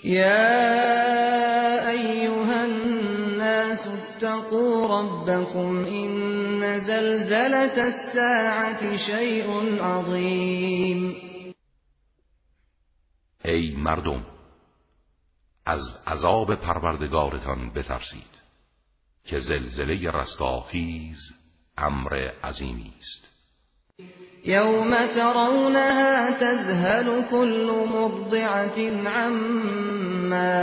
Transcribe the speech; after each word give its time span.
یا 0.04 1.88
ایها 1.90 2.60
الناس 2.60 3.86
اتقوا 3.86 5.00
ربكم 5.00 5.84
این 5.84 6.78
زلزلة 6.78 7.78
الساعة 7.78 8.96
شیء 8.96 9.46
عظیم. 9.84 11.16
ای 13.44 13.76
مردم 13.76 14.26
از 15.66 15.82
عذاب 16.06 16.54
پروردگارتان 16.54 17.72
بترسید. 17.72 18.31
که 19.24 19.38
زلزله 19.38 20.10
رستاخیز 20.10 21.18
أمر 21.78 22.30
عظیمی 22.44 22.92
است. 22.98 23.32
یوم 24.44 25.06
ترونها 25.06 26.30
تذهل 26.30 27.22
كل 27.30 27.72
مرضعة 27.88 29.08
عما 29.08 30.62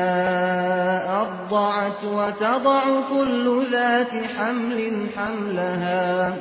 أرضعت 1.21 2.03
وتضع 2.03 3.09
كل 3.09 3.65
ذات 3.71 4.13
حمل 4.13 5.07
حملها 5.15 6.33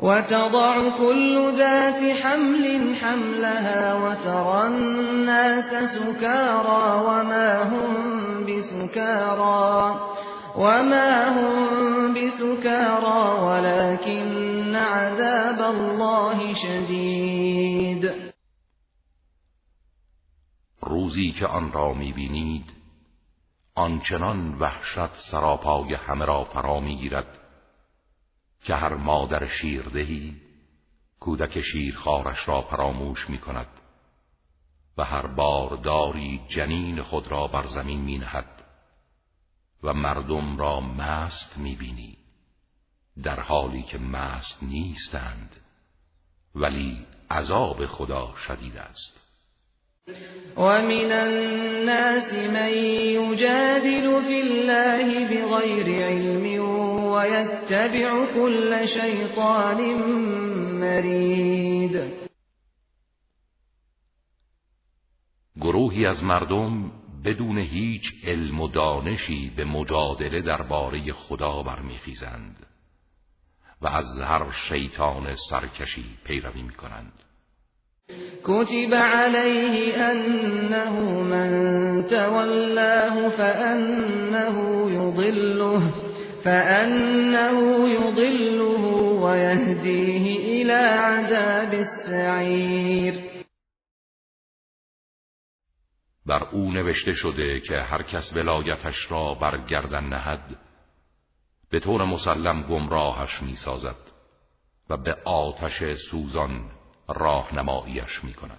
وتضع 0.00 0.98
كل 0.98 1.52
ذات 1.58 2.16
حمل 2.22 2.94
حملها 2.96 3.94
وترى 3.94 4.66
الناس 4.66 5.94
سكارى 5.94 7.02
وما 7.06 7.62
هم 7.62 7.94
بسكارى 8.46 9.94
وما 10.56 11.30
هم 11.30 12.14
بسكارى 12.14 13.40
ولكن 13.46 14.76
عذاب 14.76 15.60
الله 15.60 16.54
شدید 16.54 18.34
روزی 20.80 21.32
که 21.32 21.46
آن 21.46 21.72
را 21.72 21.94
می‌بینید 21.94 22.72
آنچنان 23.74 24.54
وحشت 24.58 25.16
سراپای 25.30 25.94
همه 25.94 26.24
را 26.24 26.44
فرا 26.44 26.80
می‌گیرد 26.80 27.38
که 28.64 28.74
هر 28.74 28.94
مادر 28.94 29.46
شیردهی 29.46 30.36
کودک 31.20 31.60
شیرخوارش 31.60 32.48
را 32.48 32.62
فراموش 32.62 33.30
می 33.30 33.38
کند 33.38 33.80
و 34.98 35.04
هر 35.04 35.26
بارداری 35.26 36.40
جنین 36.48 37.02
خود 37.02 37.28
را 37.28 37.46
بر 37.46 37.66
زمین 37.66 38.00
می 38.00 38.18
نهد 38.18 38.63
و 39.84 39.94
مردم 39.94 40.56
را 40.56 40.80
مست 40.80 41.58
می 41.58 41.76
بینی 41.76 42.16
در 43.22 43.40
حالی 43.40 43.82
که 43.82 43.98
مست 43.98 44.62
نیستند 44.62 45.56
ولی 46.54 47.06
عذاب 47.30 47.86
خدا 47.86 48.34
شدید 48.46 48.76
است. 48.76 49.20
ومن 50.56 51.12
الناس 51.12 52.34
من 52.34 52.68
يجادل 52.68 54.22
في 54.22 54.40
الله 54.40 55.28
بغير 55.28 56.06
علم 56.06 56.64
ويتبع 57.12 58.26
كل 58.34 58.86
شيطان 58.86 59.94
مرید. 60.80 62.24
گروهی 65.56 66.06
از 66.06 66.24
مردم 66.24 67.03
بدون 67.24 67.58
هیچ 67.58 68.02
علم 68.26 68.60
و 68.60 68.68
دانشی 68.68 69.52
به 69.56 69.64
مجادله 69.64 70.40
درباره 70.40 71.12
خدا 71.12 71.62
برمیخیزند 71.62 72.56
و 73.82 73.86
از 73.86 74.20
هر 74.20 74.46
شیطان 74.68 75.36
سرکشی 75.50 76.04
پیروی 76.24 76.62
می‌کنند. 76.62 77.12
كتب 78.44 78.94
عليه 78.94 79.94
أنه 80.10 81.00
من 81.22 81.50
تولاه 82.06 83.28
فأنه 83.28 84.90
يضله 84.90 85.82
فأنه 86.44 87.88
يضله 87.88 88.80
ويهديه 89.22 90.62
إلى 90.62 90.72
عذاب 90.72 91.74
السعير 91.74 93.23
بر 96.26 96.48
او 96.52 96.72
نوشته 96.72 97.14
شده 97.14 97.60
که 97.60 97.74
هر 97.74 98.02
کس 98.02 98.36
ولایتش 98.36 99.10
را 99.10 99.34
برگردن 99.34 100.04
نهد 100.04 100.56
به 101.70 101.80
طور 101.80 102.04
مسلم 102.04 102.62
گمراهش 102.62 103.42
می‌سازد 103.42 103.96
و 104.90 104.96
به 104.96 105.16
آتش 105.24 105.82
سوزان 106.10 106.70
راهنماییش 107.08 108.24
می 108.24 108.32
کند 108.32 108.58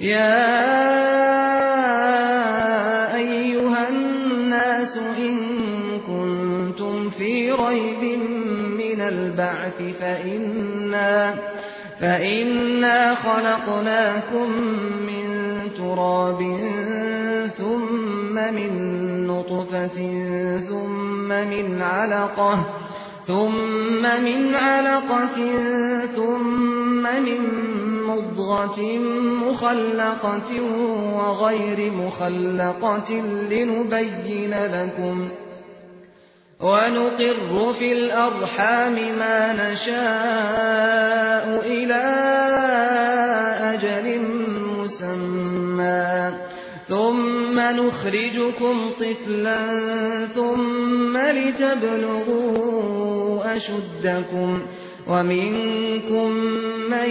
یا 0.00 0.36
ایها 3.16 3.86
الناس 3.86 4.96
این 5.16 6.00
کنتم 6.00 7.10
فی 7.10 7.52
ریب 7.52 8.18
من 8.78 9.00
البعث 9.00 9.96
فإنا, 10.00 11.34
فإنا 12.00 13.14
خلقناكم 13.14 14.50
من 15.06 15.25
تراب 15.96 16.40
ثم 17.58 18.34
من 18.34 18.72
نطفة 19.26 19.98
ثم 20.68 21.28
من 21.28 21.82
علقة 21.82 22.64
ثم 23.26 24.02
من 24.02 24.54
علقة 24.54 25.36
ثم 26.06 27.02
من 27.02 27.40
مضغة 28.06 28.98
مخلقة 29.48 30.60
وغير 31.16 31.92
مخلقة 31.92 33.12
لنبين 33.50 34.54
لكم 34.54 35.28
ونقر 36.60 37.74
في 37.78 37.92
الأرحام 37.92 38.94
ما 39.18 39.52
نشاء 39.52 41.46
إلى 41.66 42.26
ثم 47.66 47.86
نخرجكم 47.86 48.90
طفلا 48.90 49.66
ثم 50.34 51.16
لتبلغوا 51.16 52.46
أشدكم 53.56 54.62
ومنكم 55.08 56.30
من 56.90 57.10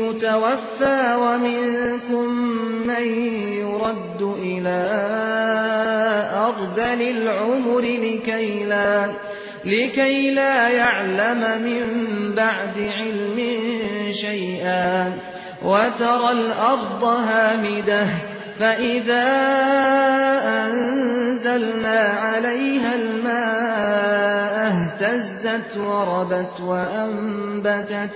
يتوفى 0.00 1.16
ومنكم 1.20 2.28
من 2.86 3.06
يرد 3.58 4.22
إلى 4.22 4.78
أرذل 6.34 7.02
العمر 7.02 7.80
لكي 7.80 8.64
لا, 8.64 9.10
لكي 9.64 10.30
لا 10.30 10.68
يعلم 10.68 11.62
من 11.62 11.84
بعد 12.34 12.90
علم 12.98 13.38
شيئا 14.12 15.12
وترى 15.64 16.30
الأرض 16.32 17.04
هامدة 17.04 18.35
فإذا 18.58 19.26
أنزلنا 20.64 22.00
عليها 22.00 22.94
الماء 22.94 24.56
اهتزت 24.72 25.76
وربت 25.76 26.60
وأنبتت 26.60 28.14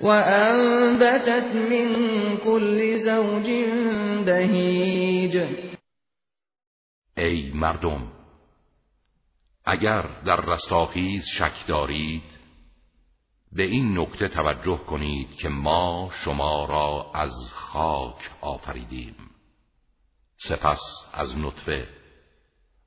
وأنبتت 0.00 1.54
من 1.70 1.88
كل 2.36 2.98
زوج 2.98 3.50
بهيج. 4.26 5.36
ای 7.18 7.52
مردم 7.54 8.12
اگر 9.64 10.02
در 10.26 10.40
رستاخیز 10.40 11.24
شک 11.38 11.66
دارید 11.68 12.22
به 13.52 13.62
این 13.62 13.98
نکته 13.98 14.28
توجه 14.28 14.76
کنید 14.76 15.28
که 15.34 15.48
ما 15.48 16.10
شما 16.24 16.64
را 16.64 17.10
از 17.14 17.32
خاک 17.54 18.30
آفریدیم. 18.40 19.14
سپس 20.38 20.80
از 21.12 21.38
نطفه 21.38 21.88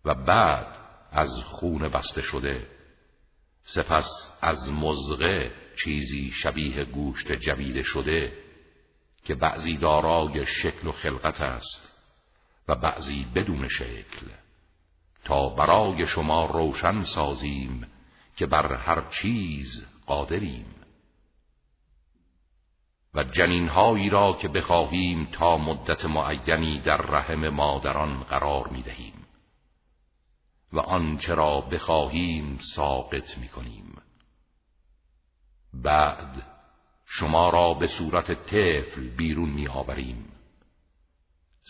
و 0.06 0.14
بعد 0.14 0.78
از 1.12 1.30
خون 1.46 1.90
بسته 1.90 2.22
شده 2.22 2.68
سپس 3.64 4.08
از 4.42 4.72
مزغه 4.72 5.52
چیزی 5.84 6.32
شبیه 6.32 6.86
گوشت 6.86 7.32
جویده 7.32 7.84
شده 7.84 8.38
که 9.24 9.36
بعضی 9.36 9.78
دارای 9.78 10.46
شکل 10.46 10.88
و 10.88 10.92
خلقت 10.92 11.42
است 11.42 11.92
و 12.68 12.76
بعضی 12.76 13.28
بدون 13.36 13.68
شکل. 13.68 14.28
تا 15.24 15.50
برای 15.50 16.08
شما 16.08 16.46
روشن 16.46 17.04
سازیم 17.04 17.88
که 18.36 18.46
بر 18.46 18.74
هر 18.74 19.10
چیز 19.10 19.86
قادریم. 20.06 20.81
و 23.14 23.24
جنینهایی 23.24 24.10
را 24.10 24.34
که 24.42 24.48
بخواهیم 24.48 25.26
تا 25.32 25.58
مدت 25.58 26.06
معینی 26.06 26.80
در 26.80 26.98
رحم 26.98 27.50
مادران 27.50 28.24
قرار 28.24 28.68
می 28.68 28.82
دهیم 28.82 29.14
و 30.74 30.80
آنچه 30.80 31.36
را 31.36 31.62
بخواهیم 31.62 32.60
ساقط 32.76 33.38
می 33.38 33.48
کنیم 33.48 34.02
بعد 35.74 36.44
شما 37.06 37.50
را 37.50 37.74
به 37.74 37.88
صورت 37.88 38.32
طفل 38.32 39.10
بیرون 39.18 39.50
می 39.50 39.68
آوریم 39.68 40.32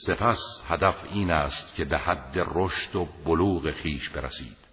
سپس 0.05 0.39
هدف 0.67 1.03
این 1.03 1.31
است 1.31 1.75
که 1.75 1.85
به 1.85 1.97
حد 1.97 2.33
رشد 2.35 2.95
و 2.95 3.07
بلوغ 3.25 3.71
خیش 3.71 4.09
برسید. 4.09 4.70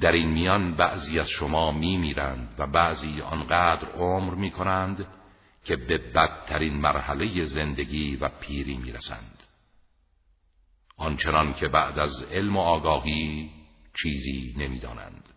در 0.00 0.12
این 0.12 0.28
میان 0.28 0.74
بعضی 0.74 1.18
از 1.18 1.28
شما 1.28 1.72
می 1.72 1.96
میرند 1.96 2.54
و 2.58 2.66
بعضی 2.66 3.20
آنقدر 3.20 3.88
عمر 3.88 4.34
می 4.34 4.50
کنند 4.50 5.06
که 5.64 5.76
به 5.76 5.98
بدترین 5.98 6.74
مرحله 6.74 7.44
زندگی 7.44 8.16
و 8.16 8.28
پیری 8.28 8.76
می 8.76 8.92
رسند. 8.92 9.42
آنچنان 10.96 11.54
که 11.54 11.68
بعد 11.68 11.98
از 11.98 12.22
علم 12.22 12.56
و 12.56 12.60
آگاهی 12.60 13.50
چیزی 14.02 14.54
نمی‌دانند. 14.58 15.28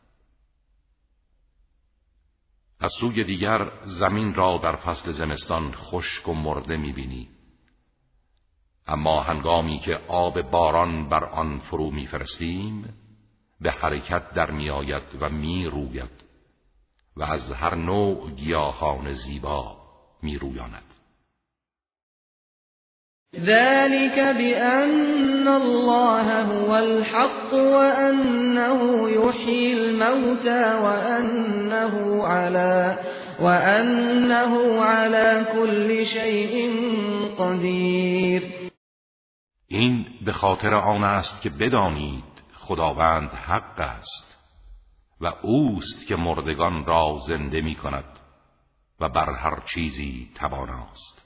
از 2.79 2.91
سوی 2.99 3.23
دیگر 3.23 3.71
زمین 3.81 4.33
را 4.33 4.57
در 4.57 4.75
فصل 4.75 5.11
زمستان 5.11 5.71
خشک 5.71 6.27
و 6.27 6.33
مرده 6.33 6.77
می‌بینی 6.77 7.29
اما 8.87 9.23
هنگامی 9.23 9.79
که 9.79 9.95
آب 10.07 10.41
باران 10.41 11.09
بر 11.09 11.23
آن 11.23 11.59
فرو 11.59 11.91
میفرستیم 11.91 12.93
به 13.61 13.71
حرکت 13.71 14.33
در 14.33 14.51
میآید 14.51 15.03
و 15.21 15.29
می‌روید 15.29 16.25
و 17.17 17.23
از 17.23 17.51
هر 17.51 17.75
نوع 17.75 18.31
گیاهان 18.31 19.13
زیبا 19.13 19.77
میرویاند 20.23 20.83
ذلك 23.35 24.19
بأن 24.19 25.47
الله 25.47 26.43
هو 26.43 26.71
الحق 26.71 27.53
وأنه 27.53 29.09
يحيي 29.09 29.73
الموتى 29.73 30.73
وأنه 30.83 32.23
على 32.23 32.97
وأنه 33.39 34.81
على 34.81 35.45
كل 35.53 36.05
شيء 36.05 36.71
قدير. 37.37 38.41
این 39.67 40.05
به 40.25 40.31
خاطر 40.31 40.73
آن 40.73 41.03
است 41.03 41.41
که 41.41 41.49
بدانید 41.49 42.34
خداوند 42.67 43.29
حق 43.29 43.79
است 43.79 44.35
و 45.21 45.25
اوست 45.41 46.07
که 46.07 46.15
مردگان 46.15 46.85
را 46.85 47.17
زنده 47.27 47.61
می 47.61 47.75
کند 47.75 48.19
و 48.99 49.09
بر 49.09 49.33
هر 49.33 49.63
چیزی 49.73 50.29
تواناست. 50.35 51.25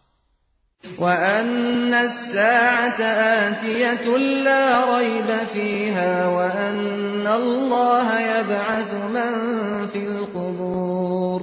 وأن 1.00 1.94
الساعة 1.94 3.02
آتية 3.50 4.18
لا 4.18 4.98
ريب 4.98 5.44
فيها 5.44 6.28
وأن 6.28 7.28
الله 7.28 8.22
يبعث 8.22 8.94
من 8.94 9.88
في 9.88 10.08
القبور. 10.08 11.42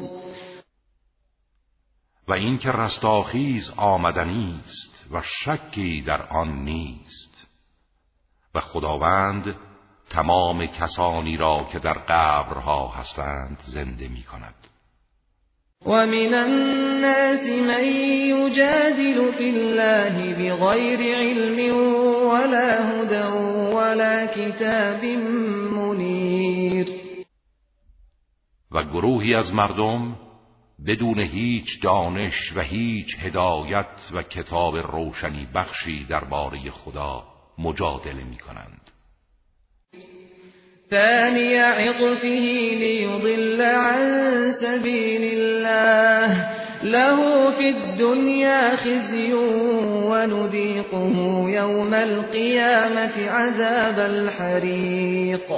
و 2.28 2.32
اینکه 2.32 2.69
رستاخیز 2.69 3.70
آمدنی 3.76 4.60
است 4.64 5.06
و 5.12 5.22
شکی 5.22 6.02
در 6.02 6.22
آن 6.22 6.64
نیست. 6.64 7.46
و 8.54 8.60
خداوند 8.60 9.56
تمام 10.11 10.67
کسانی 10.67 11.37
را 11.37 11.69
که 11.73 11.79
در 11.79 11.99
قبرها 12.08 12.88
هستند 12.88 13.58
زنده 13.64 14.08
می 14.08 14.23
کند 14.23 14.55
ومن 15.87 16.35
الناس 16.35 17.47
من 17.47 17.85
يجادل 17.85 19.32
في 19.38 19.50
الله 19.50 20.35
بغير 20.35 21.17
علم 21.17 21.76
ولا 22.26 22.91
هدى 22.91 23.26
ولا 23.75 24.26
كتاب 24.26 25.05
منیر 25.73 26.87
و 28.70 28.82
گروهی 28.82 29.35
از 29.35 29.53
مردم 29.55 30.17
بدون 30.87 31.20
هیچ 31.20 31.82
دانش 31.82 32.53
و 32.56 32.61
هیچ 32.61 33.17
هدایت 33.20 34.11
و 34.12 34.23
کتاب 34.23 34.76
روشنی 34.76 35.49
بخشی 35.55 36.05
درباره 36.05 36.70
خدا 36.70 37.25
مجادله 37.58 38.25
می 38.25 38.38
کنند. 38.38 38.91
ثاني 40.90 41.58
عطفه 41.58 42.46
ليضل 42.78 43.62
عن 43.62 44.02
سبيل 44.62 45.22
الله. 45.38 46.56
له 46.82 47.50
في 47.50 47.68
الدنيا 47.68 48.76
خزي 48.76 49.32
ونذيقه 50.10 51.16
يوم 51.48 51.94
القيامة 51.94 53.30
عذاب 53.30 53.98
الحريق. 53.98 55.52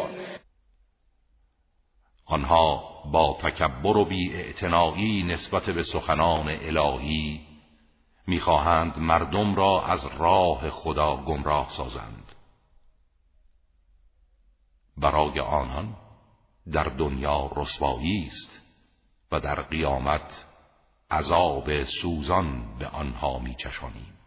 آنها 2.33 2.83
با 3.13 3.37
تکبر 3.43 3.97
و 3.97 4.05
بی 4.05 5.23
نسبت 5.23 5.71
به 5.71 5.83
سخنان 5.83 6.49
الهی 6.49 7.41
می‌خواهند 8.27 8.99
مردم 8.99 9.55
را 9.55 9.83
از 9.87 10.01
راه 10.19 10.71
خدا 10.71 11.17
گمراه 11.17 11.69
سازند. 11.77 12.18
برای 15.01 15.41
آنان 15.41 15.97
در 16.73 16.85
دنیا 16.85 17.51
رسوایی 17.57 18.27
است 18.27 18.63
و 19.33 19.41
در 19.41 19.63
قیامت 19.63 20.45
عذاب 21.11 21.85
سوزان 21.85 22.79
به 22.79 22.87
آنها 22.87 23.39
میچشانیم. 23.39 24.19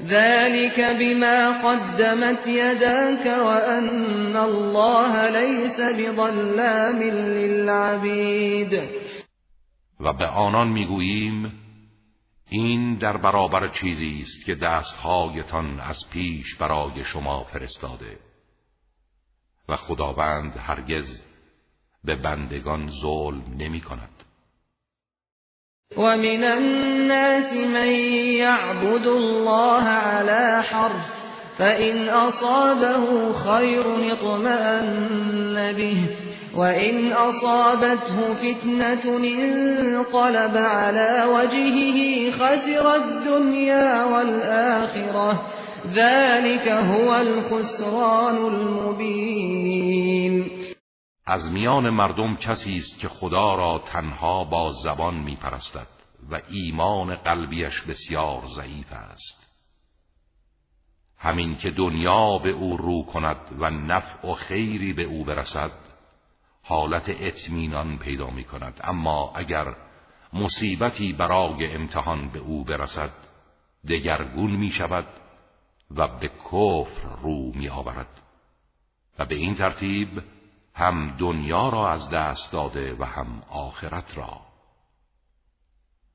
ذلك 0.00 0.80
بما 0.80 1.52
قدمت 1.68 2.46
يداك 2.46 3.26
وأن 3.26 4.36
الله 4.36 5.30
ليس 5.30 5.80
بظلام 5.80 7.02
للعبید 7.02 8.72
و 10.00 10.12
به 10.12 10.26
آنان 10.26 10.68
می‌گوییم 10.68 11.52
این 12.50 12.94
در 12.94 13.16
برابر 13.16 13.68
چیزی 13.68 14.20
است 14.22 14.46
که 14.46 14.54
دستهایتان 14.54 15.80
از 15.80 15.98
پیش 16.12 16.54
برای 16.54 17.04
شما 17.04 17.44
فرستاده. 17.44 18.27
و 19.68 19.76
خداوند 19.76 20.52
هرگز 20.56 21.22
به 22.04 22.16
بندگان 22.16 22.90
ظلم 23.02 23.42
نمی 23.58 23.80
کند. 23.80 24.18
ومن 25.96 26.44
الناس 26.44 27.52
من 27.52 27.90
يعبد 28.38 29.06
الله 29.06 29.84
على 29.84 30.62
حرف 30.62 31.18
فإن 31.58 32.08
أصابه 32.08 33.32
خير 33.32 34.12
اطمأن 34.12 35.72
به 35.72 36.08
وإن 36.56 37.12
أصابته 37.12 38.34
فتنة 38.34 39.16
انقلب 39.16 40.56
على 40.56 41.24
وجهه 41.28 42.30
خسر 42.30 42.94
الدنيا 42.94 44.04
والآخرة. 44.04 45.57
ذلك 45.86 46.68
هو 46.68 47.08
الخسران 47.08 48.36
المبین 48.36 50.50
از 51.26 51.52
میان 51.52 51.90
مردم 51.90 52.36
کسی 52.36 52.76
است 52.76 53.00
که 53.00 53.08
خدا 53.08 53.54
را 53.54 53.78
تنها 53.78 54.44
با 54.44 54.72
زبان 54.84 55.14
میپرستد 55.14 55.86
و 56.30 56.40
ایمان 56.50 57.14
قلبیش 57.14 57.82
بسیار 57.82 58.42
ضعیف 58.56 58.92
است. 58.92 59.48
همین 61.18 61.56
که 61.56 61.70
دنیا 61.70 62.38
به 62.38 62.50
او 62.50 62.76
رو 62.76 63.02
کند 63.02 63.36
و 63.58 63.70
نفع 63.70 64.28
و 64.28 64.34
خیری 64.34 64.92
به 64.92 65.02
او 65.02 65.24
برسد 65.24 65.70
حالت 66.62 67.04
اطمینان 67.08 67.98
پیدا 67.98 68.30
می 68.30 68.44
کند 68.44 68.80
اما 68.84 69.32
اگر 69.34 69.76
مصیبتی 70.32 71.12
برای 71.12 71.74
امتحان 71.74 72.28
به 72.28 72.38
او 72.38 72.64
برسد 72.64 73.12
دگرگون 73.88 74.50
می 74.50 74.70
شود 74.70 75.06
و 75.96 76.08
به 76.08 76.28
کفر 76.28 77.20
رو 77.22 77.52
می 77.54 77.68
آورد 77.68 78.20
و 79.18 79.24
به 79.24 79.34
این 79.34 79.54
ترتیب 79.54 80.08
هم 80.74 81.16
دنیا 81.18 81.68
را 81.68 81.90
از 81.90 82.10
دست 82.10 82.52
داده 82.52 82.96
و 82.98 83.04
هم 83.04 83.42
آخرت 83.50 84.18
را. 84.18 84.40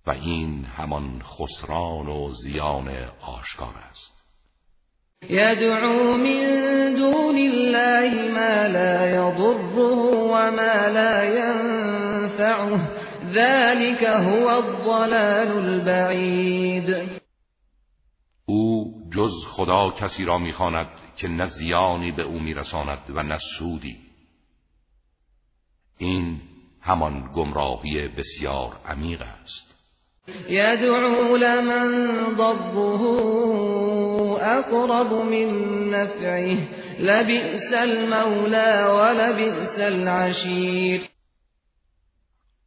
و 0.08 0.12
این 0.12 0.66
همان 0.66 1.22
خسران 1.22 2.08
و 2.08 2.30
زیان 2.30 2.90
آشکار 3.22 3.74
است. 3.90 4.24
یدعو 5.30 6.18
من 6.18 6.94
دون 6.94 7.38
الله 7.38 8.32
ما 8.32 8.68
لا 8.68 9.08
يضره 9.08 9.96
وما 10.34 10.88
لا 10.88 11.24
ينفعه 11.24 12.80
ذلك 13.34 14.04
هو 14.04 14.48
الضلال 14.48 15.52
البعید. 15.58 17.23
جز 19.16 19.32
خدا 19.50 19.90
کسی 19.90 20.26
را 20.26 20.38
می‌خواند 20.38 20.88
که 21.18 21.28
نه 21.28 21.46
زیانی 21.46 22.12
به 22.12 22.24
او 22.24 22.40
میرساند 22.40 23.00
و 23.10 23.24
نه 23.24 23.38
سودی. 23.60 23.98
این 25.98 26.42
همان 26.82 27.32
گمراهی 27.36 28.08
بسیار 28.08 28.78
عمیق 28.86 29.22
است. 29.22 29.74
یدعو 30.50 31.38
لمن 31.38 31.92
ضره 32.36 33.02
اقرب 34.42 35.14
من 35.14 35.90
نفعه 35.90 36.68
لبئس 37.00 37.74
المولى 37.74 38.84
ولبئس 38.84 39.80
العشیر. 39.80 41.10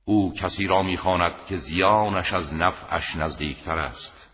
او 0.04 0.34
کسی 0.34 0.66
را 0.66 0.82
می‌خواند 0.82 1.46
که 1.48 1.56
زیانش 1.56 2.32
از 2.32 2.54
نفعش 2.54 3.16
نزدیکتر 3.16 3.78
است. 3.78 4.25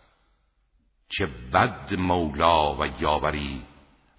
چه 1.18 1.26
بد 1.54 1.94
مولا 1.98 2.74
و 2.74 2.78
یاوری 3.00 3.60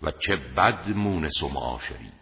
و 0.04 0.12
چه 0.20 0.36
بد 0.58 0.90
مونس 0.96 1.44
و 1.44 1.50
معاشری. 1.50 2.14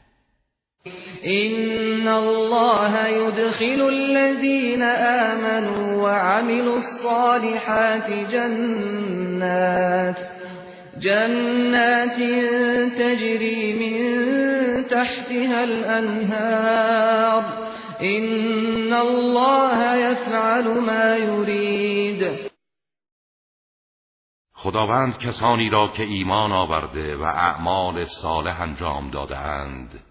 إن 1.23 2.07
الله 2.07 3.07
يدخل 3.09 3.81
الذين 3.81 4.81
آمنوا 4.81 6.03
وعملوا 6.03 6.77
الصالحات 6.77 8.09
جنات 8.31 10.17
جنات 10.99 12.17
تجري 12.97 13.73
من 13.73 13.97
تحتها 14.87 15.63
الأنهار. 15.63 17.43
إن 18.01 18.93
الله 18.93 19.95
يفعل 19.95 20.67
ما 20.67 21.17
يريد. 21.17 22.50
خداوند 24.63 25.17
کسانی 25.17 25.69
را 25.69 25.87
که 25.87 26.03
ایمان 26.03 26.51
آورده 26.51 27.17
و 27.17 27.21
اعمال 27.21 28.05
صالح 28.05 28.61
انجام 28.61 29.09
دادهاند 29.09 30.03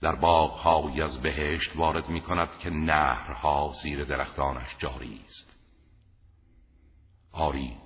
در 0.00 0.14
باغهایی 0.14 1.02
از 1.02 1.22
بهشت 1.22 1.76
وارد 1.76 2.08
می 2.08 2.20
کند 2.20 2.58
که 2.58 2.70
نهرها 2.70 3.72
زیر 3.82 4.04
درختانش 4.04 4.76
جاری 4.78 5.20
است. 5.24 5.60
آری 7.32 7.76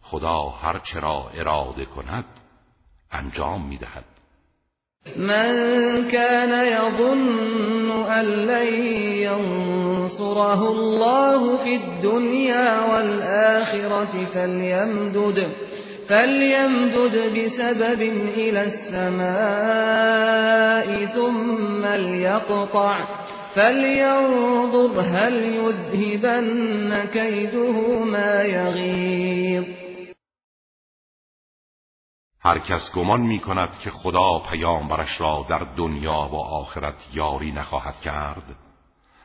خدا 0.00 0.48
هر 0.48 0.78
چرا 0.78 1.28
اراده 1.28 1.84
کند 1.84 2.24
انجام 3.10 3.66
می 3.66 3.78
دهد 3.78 4.19
من 5.16 5.52
كان 6.12 6.66
يظن 6.66 8.04
أن 8.04 8.24
لن 8.24 8.74
ينصره 9.24 10.68
الله 10.68 11.56
في 11.56 11.74
الدنيا 11.76 12.80
والآخرة 12.92 14.24
فليمدد 14.34 15.48
فليمدد 16.08 17.16
بسبب 17.38 18.02
إلى 18.36 18.62
السماء 18.62 19.26
ثم 21.06 21.86
ليقطع 21.86 22.98
فلينظر 23.54 25.00
هل 25.00 25.34
يذهبن 25.34 27.04
كيده 27.12 28.04
ما 28.04 28.42
يغيظ. 28.42 29.79
هر 32.42 32.58
کس 32.58 32.94
گمان 32.94 33.20
می 33.20 33.40
کند 33.40 33.78
که 33.78 33.90
خدا 33.90 34.38
پیامبرش 34.38 35.20
را 35.20 35.46
در 35.48 35.58
دنیا 35.58 36.28
و 36.32 36.34
آخرت 36.34 37.14
یاری 37.14 37.52
نخواهد 37.52 38.00
کرد 38.00 38.56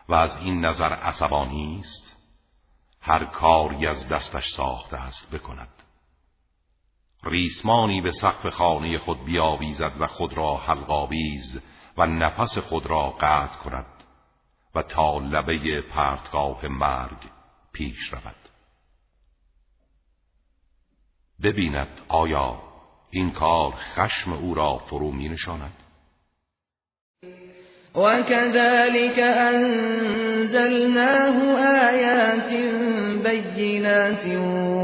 و 0.10 0.14
از 0.14 0.38
این 0.38 0.66
نظر 0.66 0.94
عصبانی 0.94 1.80
است. 1.80 2.16
هر 3.02 3.26
کاری 3.26 3.88
از 3.88 4.08
دستش 4.08 4.44
ساخته 4.58 4.98
است 4.98 5.32
بکند. 5.32 5.84
ریسمانی 7.24 8.02
به 8.02 8.12
سقف 8.12 8.48
خانه 8.48 8.98
خود 8.98 9.26
بیاویزد 9.26 9.94
و 10.00 10.08
خود 10.08 10.34
را 10.34 10.58
حلقاویز 10.58 11.62
و 11.98 12.06
نفس 12.06 12.58
خود 12.58 12.86
را 12.86 13.10
قطع 13.10 13.58
کند 13.58 14.04
و 14.76 14.82
تا 14.82 15.18
لبه 15.18 15.82
پرتگاه 15.82 16.68
مرگ 16.68 17.30
پیش 17.74 18.14
رود. 18.14 18.50
ببیند 21.44 22.02
آیا 22.08 22.65
این 23.16 23.32
کار 23.32 23.74
خشم 23.96 24.34
او 24.34 24.54
را 24.54 24.78
فرو 24.78 25.12
می 25.12 25.30
نشاند. 25.30 25.74
وكذلك 27.96 29.20
أنزلناه 29.20 30.78
آيات 31.90 32.52
بينات 33.24 34.26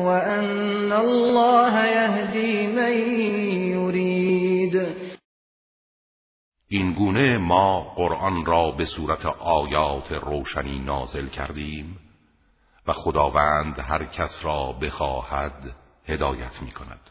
وأن 0.05 0.91
الله 0.91 1.85
يهدي 1.85 2.67
من 2.67 2.93
يريد. 3.75 4.75
این 6.67 6.93
گونه 6.93 7.37
ما 7.37 7.81
قرآن 7.95 8.45
را 8.45 8.71
به 8.71 8.85
صورت 8.85 9.25
آیات 9.39 10.11
روشنی 10.11 10.79
نازل 10.79 11.27
کردیم 11.27 11.97
و 12.87 12.93
خداوند 12.93 13.79
هر 13.79 14.05
کس 14.05 14.39
را 14.43 14.71
بخواهد 14.81 15.75
هدایت 16.07 16.61
می 16.61 16.71
کند. 16.71 17.10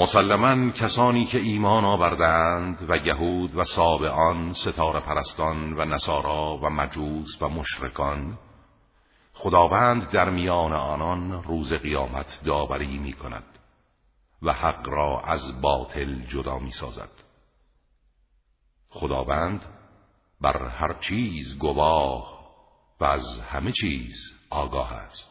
مسلما 0.00 0.70
کسانی 0.70 1.26
که 1.26 1.38
ایمان 1.38 1.84
آوردند 1.84 2.90
و 2.90 2.96
یهود 2.96 3.56
و 3.56 3.64
سابعان 3.64 4.52
ستاره 4.52 5.00
پرستان 5.00 5.72
و 5.72 5.84
نصارا 5.84 6.56
و 6.56 6.70
مجوس 6.70 7.42
و 7.42 7.48
مشرکان 7.48 8.38
خداوند 9.32 10.10
در 10.10 10.30
میان 10.30 10.72
آنان 10.72 11.42
روز 11.42 11.72
قیامت 11.72 12.40
داوری 12.44 12.98
می 12.98 13.12
کند 13.12 13.58
و 14.42 14.52
حق 14.52 14.88
را 14.88 15.20
از 15.20 15.60
باطل 15.60 16.14
جدا 16.14 16.58
می 16.58 16.72
سازد 16.72 17.10
خداوند 18.88 19.64
بر 20.40 20.66
هر 20.66 20.92
چیز 21.00 21.58
گواه 21.58 22.40
و 23.00 23.04
از 23.04 23.40
همه 23.40 23.72
چیز 23.72 24.16
آگاه 24.50 24.92
است. 24.92 25.29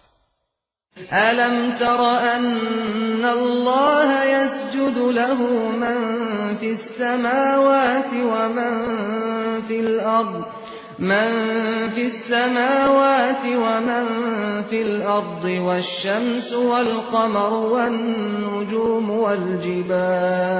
ألم 1.13 1.71
تر 1.71 2.01
أن 2.35 3.25
الله 3.25 4.23
يسجد 4.23 4.97
له 4.97 5.35
من 5.71 5.97
في 6.55 6.69
السماوات 6.69 8.13
ومن 8.13 8.73
في 9.67 9.79
الأرض 9.79 10.45
من 10.99 11.29
في 11.89 12.05
السماوات 12.05 13.45
ومن 13.45 14.05
في 14.69 14.81
الأرض 14.81 15.45
والشمس 15.45 16.53
والقمر 16.53 17.53
والنجوم 17.53 19.09
والجبال 19.09 20.59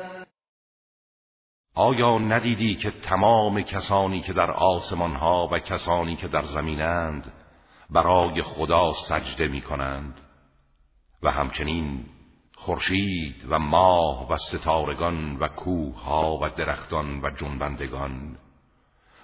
آیا 1.81 2.17
ندیدی 2.17 2.75
که 2.75 2.91
تمام 2.91 3.61
کسانی 3.61 4.21
که 4.21 4.33
در 4.33 4.51
آسمان 4.51 5.15
ها 5.15 5.49
و 5.51 5.59
کسانی 5.59 6.15
که 6.15 6.27
در 6.27 6.45
زمینند 6.45 7.33
برای 7.89 8.43
خدا 8.43 8.93
سجده 8.93 9.47
می 9.47 9.61
کنند 9.61 10.21
و 11.23 11.31
همچنین 11.31 12.05
خورشید 12.55 13.45
و 13.49 13.59
ماه 13.59 14.29
و 14.29 14.37
ستارگان 14.37 15.35
و 15.35 15.47
کوه 15.47 16.03
ها 16.03 16.37
و 16.41 16.49
درختان 16.49 17.21
و 17.21 17.29
جنبندگان 17.29 18.37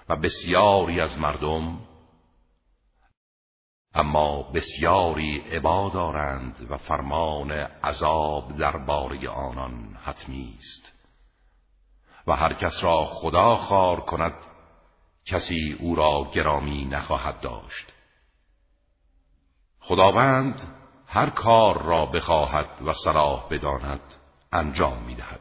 و 0.08 0.16
بسیاری 0.16 1.00
از 1.00 1.18
مردم 1.18 1.78
اما 3.94 4.42
بسیاری 4.42 5.38
عبا 5.38 5.90
دارند 5.94 6.66
و 6.70 6.76
فرمان 6.76 7.50
عذاب 7.82 8.56
درباره 8.56 9.28
آنان 9.28 9.96
حتمی 10.04 10.54
است. 10.58 10.97
و 12.28 12.32
هر 12.32 12.52
کس 12.52 12.84
را 12.84 13.04
خدا 13.04 13.56
خار 13.56 14.00
کند 14.00 14.34
کسی 15.26 15.76
او 15.80 15.94
را 15.94 16.30
گرامی 16.34 16.84
نخواهد 16.84 17.40
داشت 17.40 17.92
خداوند 19.80 20.74
هر 21.06 21.30
کار 21.30 21.82
را 21.82 22.06
بخواهد 22.06 22.82
و 22.86 22.92
صلاح 22.92 23.48
بداند 23.50 24.14
انجام 24.52 25.02
می 25.02 25.14
دهد. 25.14 25.40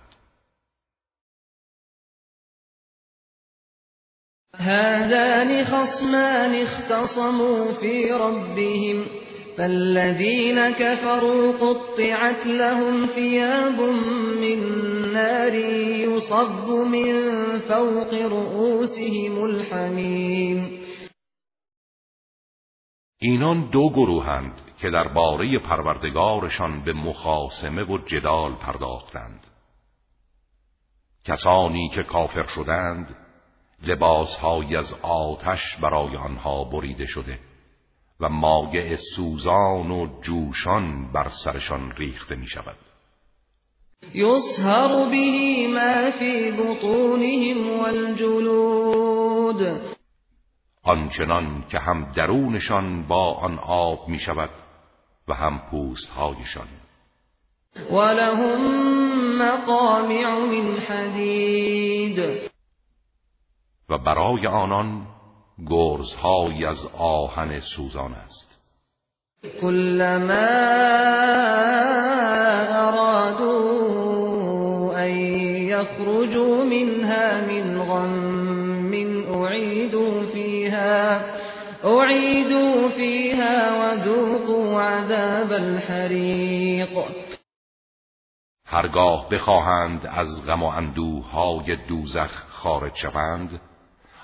هذان 4.60 5.64
خصمان 5.64 6.56
اختصموا 6.56 7.74
في 7.74 8.12
ربهم 8.12 9.27
فالذين 9.58 10.70
كفروا 10.70 11.52
قطعت 11.52 12.46
لهم 12.46 13.06
ثياب 13.06 13.80
من 14.42 14.60
نار 15.14 15.54
يصب 15.54 16.70
من 16.70 17.60
فوق 17.60 18.14
رؤوسهم 18.14 19.44
الحمیم 19.44 20.88
اینان 23.20 23.70
دو 23.70 23.90
گروهند 23.90 24.62
که 24.82 24.90
درباره 24.90 25.60
پروردگارشان 25.60 26.84
به 26.84 26.94
مخاسمه 26.94 27.84
و 27.84 27.98
جدال 27.98 28.56
پرداختند. 28.56 29.48
کسانی 31.26 31.90
که 31.96 32.04
کافر 32.04 32.46
شدند 32.48 33.16
لباسهایی 33.88 34.76
از 34.76 34.94
آتش 35.02 35.78
برای 35.82 36.18
آنها 36.18 36.64
بریده 36.64 37.06
شده. 37.06 37.40
و 38.20 38.30
مایع 38.30 38.96
سوزان 39.16 39.92
و 39.92 40.08
جوشان 40.22 41.12
بر 41.14 41.30
سرشان 41.44 41.92
ریخته 41.98 42.36
می 42.36 42.48
شود 42.48 42.78
یصهر 44.14 45.10
به 45.10 45.68
ما 45.68 46.12
فی 46.20 46.52
بطونهم 46.52 47.80
والجلود. 47.80 49.62
آنچنان 50.84 51.64
که 51.72 51.80
هم 51.80 52.12
درونشان 52.16 53.08
با 53.08 53.34
آن 53.34 53.60
آب 53.60 54.08
می 54.08 54.20
شود 54.20 54.50
و 55.28 55.34
هم 55.34 55.62
پوستهایشان. 55.72 56.68
ولهم 57.92 58.62
مقامع 59.38 60.26
من 60.26 60.78
حدید. 60.78 62.20
و 63.90 63.98
برای 63.98 64.48
آنان 64.48 65.08
گرزهایی 65.66 66.66
از 66.66 66.86
آهن 66.98 67.60
سوزان 67.60 68.14
است. 68.14 68.58
كلما 69.62 70.48
ارادوا 72.88 73.78
ان 74.98 75.12
يخرجوا 75.68 76.64
منها 76.64 77.42
من 77.42 77.82
غم 77.82 78.28
اعيدوا 79.48 80.26
فيها 80.34 81.22
اعيدوا 81.86 82.90
فيها 82.90 83.80
وذوقوا 83.80 84.82
عذاب 84.82 85.52
الحريق 85.52 86.90
هرگاه 88.66 89.30
بخواهند 89.30 90.06
از 90.06 90.46
غم 90.48 90.64
و 90.64 90.66
اندوهای 90.66 91.76
دوزخ 91.88 92.44
خارج 92.50 92.96
شوند 92.96 93.62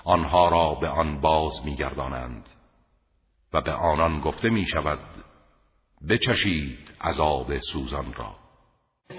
آنها 0.04 0.48
را 0.48 0.74
به 0.80 0.88
آن 0.88 1.20
باز 1.20 1.52
میگردانند 1.64 2.48
و 3.52 3.60
به 3.60 3.72
آنان 3.72 4.20
گفته 4.20 4.50
می 4.50 4.66
شود 4.66 4.98
بچشید 6.10 6.78
عذاب 7.00 7.58
سوزان 7.72 8.12
را. 8.12 8.34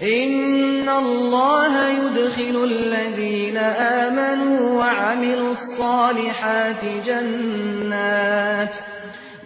این 0.01 0.89
الله 0.89 1.93
يدخل 1.93 2.55
الذين 2.55 3.57
آمنوا 3.57 4.75
وعملوا 4.77 5.47
الصالحات 5.47 6.85
جنات 7.05 8.71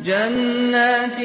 جنات 0.04 1.20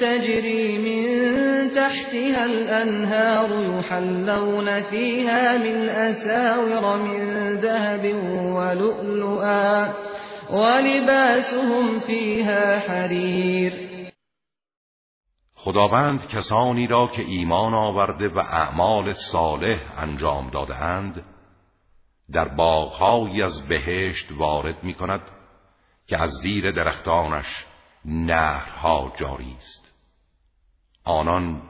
تجري 0.00 0.78
من 0.78 1.70
تحتها 1.74 2.44
الأنهار 2.44 3.78
يحلون 3.78 4.82
فيها 4.82 5.58
من 5.58 5.88
أساور 5.88 6.96
من 6.98 7.54
ذهب 7.56 8.04
ولؤلؤا 8.56 9.94
ولباسهم 10.50 12.00
فيها 12.00 12.78
حرير. 12.78 13.90
خداوند 15.54 16.26
کسانی 16.26 16.86
را 16.86 17.06
که 17.06 17.22
ایمان 17.22 17.74
آورده 17.74 18.28
و 18.28 18.38
اعمال 18.38 19.12
صالح 19.32 19.80
انجام 19.98 20.50
دادهاند 20.50 21.24
در 22.32 22.48
باغهایی 22.48 23.42
از 23.42 23.68
بهشت 23.68 24.28
وارد 24.38 24.84
می 24.84 24.94
کند 24.94 25.20
که 26.06 26.22
از 26.22 26.30
زیر 26.42 26.70
درختانش 26.70 27.66
نهرها 28.04 29.12
جاری 29.16 29.56
است. 29.58 29.92
آنان 31.04 31.62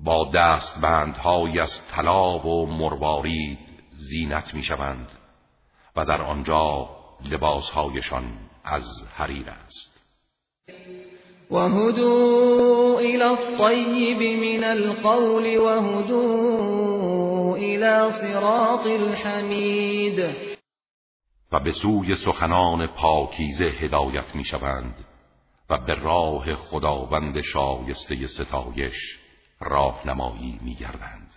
با 0.00 0.30
دستبندهایی 0.34 1.60
از 1.60 1.70
طلا 1.90 2.38
و 2.38 2.66
مروارید 2.66 3.58
زینت 3.92 4.54
می‌شوند 4.54 5.08
و 5.96 6.04
در 6.04 6.22
آنجا 6.22 6.88
لباسهایشان 7.30 8.24
از 8.64 8.84
حریر 9.14 9.50
است. 9.50 10.00
و 11.50 11.56
هدو 11.56 12.96
الى 12.98 13.22
الطیب 13.22 14.22
من 14.44 14.64
القول 14.64 15.56
و 15.56 15.80
هدو 15.80 17.54
الى 17.56 18.12
صراط 18.20 18.86
الحمید 18.86 20.36
و 21.52 21.60
به 21.60 21.72
سوی 21.72 22.16
سخنان 22.16 22.86
پاکیزه 22.86 23.64
هدایت 23.64 24.34
می‌شوند. 24.34 25.04
و 25.74 25.78
به 25.86 25.94
راه 25.94 26.54
خداوند 26.54 27.40
شایسته 27.40 28.26
ستایش 28.26 29.18
راهنمایی 29.60 30.58
میگردند. 30.64 31.30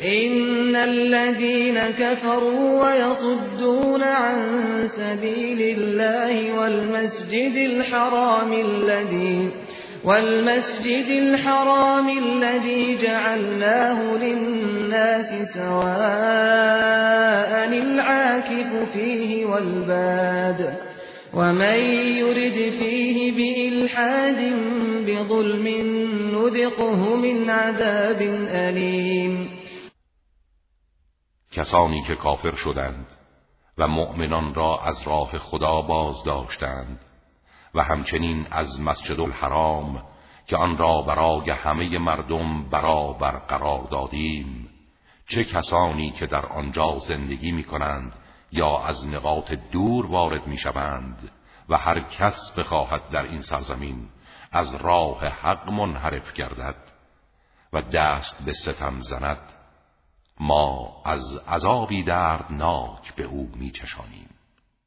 ان 0.00 0.76
الذين 0.76 1.90
كفروا 1.90 2.84
ويصدون 2.84 4.02
عن 4.02 4.38
سبيل 4.86 5.78
الله 5.78 6.58
والمسجد 6.58 7.56
الحرام 7.56 8.52
الذي 8.52 9.50
والمسجد 10.04 11.08
الحرام 11.08 12.08
الذي 12.08 12.96
جعلناه 12.96 14.16
للناس 14.16 15.52
سواء 15.54 15.94
العاكف 17.68 18.92
فيه 18.92 19.46
والباد. 19.46 20.93
ومن 21.34 21.80
يرد 22.18 22.78
فيه 22.78 23.32
بإلحاد 23.32 24.40
بظلم 25.06 25.66
نذقه 26.34 27.16
من 27.16 27.50
عذاب 27.50 28.22
أليم. 28.48 29.48
کسانی 31.52 32.02
که 32.02 32.14
کافر 32.14 32.54
شدند 32.54 33.06
و 33.78 33.88
مؤمنان 33.88 34.54
را 34.54 34.78
از 34.84 35.02
راه 35.06 35.38
خدا 35.38 35.82
باز 35.82 36.14
داشتند 36.26 37.00
و 37.74 37.82
همچنین 37.82 38.46
از 38.50 38.80
مسجد 38.80 39.20
الحرام 39.20 40.02
که 40.46 40.56
آن 40.56 40.78
را 40.78 41.02
برای 41.02 41.50
همه 41.50 41.98
مردم 41.98 42.70
برابر 42.70 43.38
قرار 43.38 43.88
دادیم 43.90 44.68
چه 45.28 45.44
کسانی 45.44 46.10
که 46.10 46.26
در 46.26 46.46
آنجا 46.46 46.98
زندگی 47.08 47.52
می 47.52 47.64
کنند 47.64 48.12
یا 48.54 48.78
از 48.78 49.06
نقاط 49.06 49.52
دور 49.52 50.06
وارد 50.06 50.46
می 50.46 50.58
شوند 50.58 51.30
و 51.68 51.76
هر 51.76 52.00
کس 52.00 52.52
بخواهد 52.56 53.08
در 53.08 53.22
این 53.22 53.42
سرزمین 53.42 54.08
از 54.52 54.74
راه 54.74 55.26
حق 55.26 55.70
منحرف 55.70 56.32
گردد 56.32 56.76
و 57.72 57.82
دست 57.82 58.44
به 58.44 58.52
ستم 58.52 59.00
زند 59.00 59.52
ما 60.40 61.02
از 61.04 61.36
عذابی 61.48 62.02
دردناک 62.02 63.14
به 63.14 63.24
او 63.24 63.50
می 63.54 63.70
چشانیم 63.70 64.33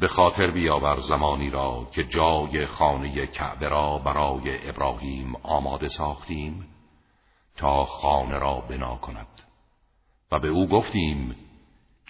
به 0.00 0.08
خاطر 0.08 0.50
بیاور 0.50 1.00
زمانی 1.00 1.50
را 1.50 1.86
که 1.94 2.04
جای 2.04 2.66
خانه 2.66 3.26
کعبه 3.26 3.68
را 3.68 3.98
برای 3.98 4.68
ابراهیم 4.68 5.36
آماده 5.42 5.88
ساختیم 5.88 6.66
تا 7.56 7.84
خانه 7.84 8.38
را 8.38 8.60
بنا 8.60 8.96
کند. 8.96 9.42
و 10.32 10.38
به 10.38 10.48
او 10.48 10.68
گفتیم 10.68 11.36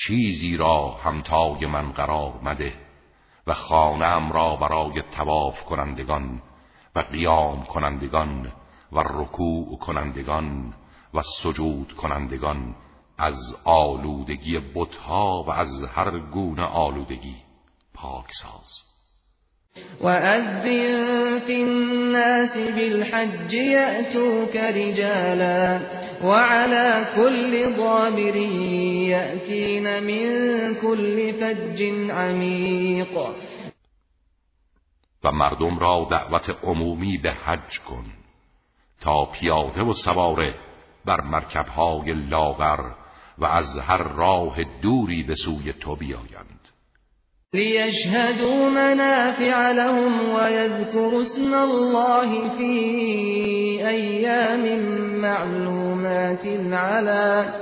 چیزی 0.07 0.57
را 0.57 0.91
همتای 0.91 1.67
من 1.67 1.93
قرار 1.93 2.41
مده 2.43 2.73
و 3.47 3.55
خانم 3.55 4.33
را 4.33 4.57
برای 4.57 5.03
تواف 5.03 5.65
کنندگان 5.65 6.43
و 6.95 7.01
قیام 7.01 7.65
کنندگان 7.65 8.53
و 8.93 8.99
رکوع 9.01 9.79
کنندگان 9.79 10.75
و 11.15 11.23
سجود 11.43 11.93
کنندگان 11.93 12.75
از 13.19 13.57
آلودگی 13.65 14.59
بتها 14.75 15.43
و 15.43 15.51
از 15.51 15.85
هر 15.95 16.19
گونه 16.19 16.63
آلودگی. 16.63 17.50
پاک 18.03 18.27
ساز 18.43 18.91
وأذن 20.01 21.41
في 21.47 21.63
الناس 21.63 22.57
بالحج 22.57 23.53
يأتوك 23.53 24.57
رجالا 24.57 25.81
وعلى 26.25 27.07
كل 27.17 27.77
ضامر 27.77 28.37
يأتين 29.17 30.03
من 30.03 30.29
كل 30.75 31.33
فج 31.33 31.83
عمیق 32.11 33.19
و 35.25 35.33
مردم 35.33 35.79
را 35.79 36.07
دعوت 36.11 36.51
عمومی 36.63 37.19
به 37.19 37.33
حج 37.33 37.79
کن 37.89 38.05
تا 39.01 39.25
پیاده 39.25 39.83
و 39.83 39.93
سواره 39.93 40.55
بر 41.05 41.21
مرکبهای 41.21 42.13
لاغر 42.13 42.81
و 43.39 43.45
از 43.45 43.79
هر 43.79 44.03
راه 44.03 44.57
دوری 44.83 45.23
به 45.23 45.35
سوی 45.35 45.73
تو 45.73 45.97
بیایند 45.97 46.40
لیشهدوا 47.55 48.69
منافع 48.69 49.71
لهم 49.71 50.29
ويذكروا 50.35 51.23
اسم 51.23 51.55
الله 51.55 52.49
في 52.59 52.73
ایام 53.89 54.81
معلومات 55.21 56.47
على 56.73 57.55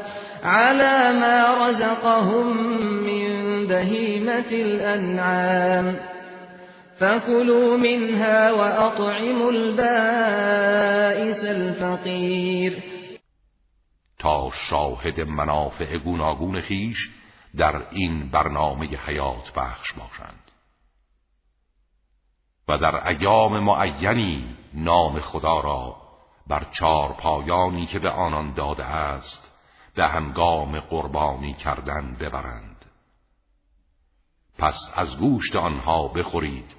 على 0.43 1.13
ما 1.21 1.69
رزقهم 1.69 2.57
من 3.03 3.67
بهيمة 3.67 4.53
الأنعام. 4.53 5.97
فكلوا 7.01 7.77
منها 7.77 8.53
وأطعموا 8.53 9.51
البائس 9.53 11.45
الفقير. 11.45 12.83
تا 14.19 14.51
شاهد 14.71 15.21
منافع 15.21 15.97
گوناگون 16.05 16.61
خیش 16.61 17.11
در 17.59 17.89
این 17.91 18.31
برنامه 18.31 18.87
حیات 18.87 19.53
بخش 19.57 19.93
باشند. 19.93 20.51
و 22.69 22.79
در 22.79 23.09
ایام 23.09 23.65
معینی 23.65 24.57
نام 24.75 25.21
خدا 25.21 25.61
را 25.61 25.97
بر 26.47 26.67
چار 26.81 27.13
پایانی 27.13 27.87
که 27.87 27.99
به 27.99 28.11
آنان 28.11 28.55
داده 28.55 28.85
است 28.85 29.59
به 29.95 30.05
هنگام 30.05 30.81
قربانی 30.81 31.55
کردن 31.55 32.17
ببرند. 32.21 32.85
پس 34.59 34.79
از 34.95 35.19
گوشت 35.19 35.57
آنها 35.57 36.09
بخورید 36.09 36.77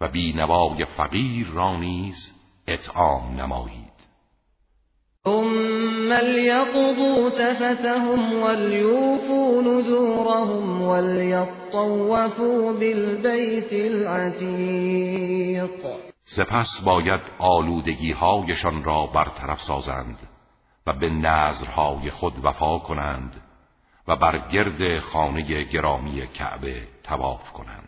و 0.00 0.08
بینوای 0.08 0.84
فقیر 0.84 1.48
را 1.48 1.76
نیز 1.76 2.32
اطعام 2.66 3.40
نمایید. 3.40 3.97
ثم 5.24 6.12
ليقضوا 6.12 7.30
تفتهم 7.30 8.42
وليوفوا 8.42 9.62
نذورهم 9.62 10.82
وليطوفوا 10.82 12.72
بالبيت 12.72 13.72
العتیق 13.72 15.70
سپس 16.24 16.80
باید 16.84 17.20
آلودگی 17.38 18.12
هایشان 18.12 18.84
را 18.84 19.06
برطرف 19.06 19.60
سازند 19.60 20.18
و 20.86 20.92
به 20.92 21.10
نظرهای 21.10 22.10
خود 22.10 22.44
وفا 22.44 22.78
کنند 22.78 23.42
و 24.08 24.16
بر 24.16 24.48
گرد 24.48 24.98
خانه 24.98 25.62
گرامی 25.64 26.26
کعبه 26.26 26.82
تواف 27.04 27.52
کنند. 27.52 27.87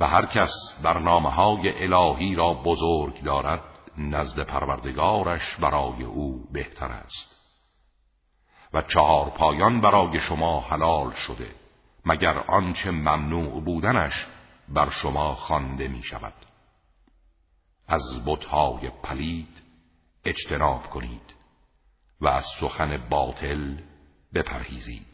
و 0.00 0.06
هر 0.06 0.26
کس 0.26 0.52
برنامه 0.82 1.30
های 1.30 1.82
الهی 1.82 2.34
را 2.34 2.54
بزرگ 2.54 3.22
دارد 3.22 3.62
نزد 3.98 4.40
پروردگارش 4.40 5.56
برای 5.56 6.04
او 6.04 6.48
بهتر 6.52 6.92
است. 6.92 7.34
و 8.72 8.82
چهار 8.82 9.30
پایان 9.30 9.80
برای 9.80 10.20
شما 10.20 10.60
حلال 10.60 11.12
شده 11.12 11.54
مگر 12.04 12.38
آنچه 12.38 12.90
ممنوع 12.90 13.64
بودنش 13.64 14.26
بر 14.68 14.90
شما 14.90 15.34
خوانده 15.34 15.88
می 15.88 16.02
شود 16.02 16.34
از 17.88 18.02
بتهای 18.26 18.90
پلید 19.02 19.62
اجتناب 20.24 20.82
کنید 20.90 21.34
و 22.20 22.28
از 22.28 22.44
سخن 22.60 23.08
باطل 23.10 23.76
بپرهیزید. 24.34 25.13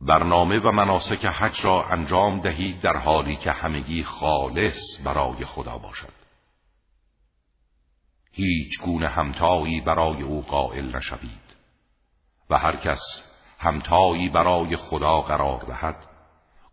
برنامه 0.00 0.58
و 0.58 0.72
مناسک 0.72 1.24
حج 1.24 1.64
را 1.64 1.84
انجام 1.84 2.40
دهید 2.40 2.80
در 2.80 2.96
حالی 2.96 3.36
که 3.36 3.52
همگی 3.52 4.04
خالص 4.04 4.80
برای 5.04 5.44
خدا 5.44 5.78
باشد. 5.78 6.12
هیچ 8.32 8.80
گونه 8.80 9.08
همتایی 9.08 9.80
برای 9.80 10.22
او 10.22 10.42
قائل 10.42 10.96
نشوید 10.96 11.56
و 12.50 12.58
هر 12.58 12.76
کس 12.76 13.00
همتایی 13.58 14.28
برای 14.28 14.76
خدا 14.76 15.20
قرار 15.20 15.64
دهد 15.68 16.06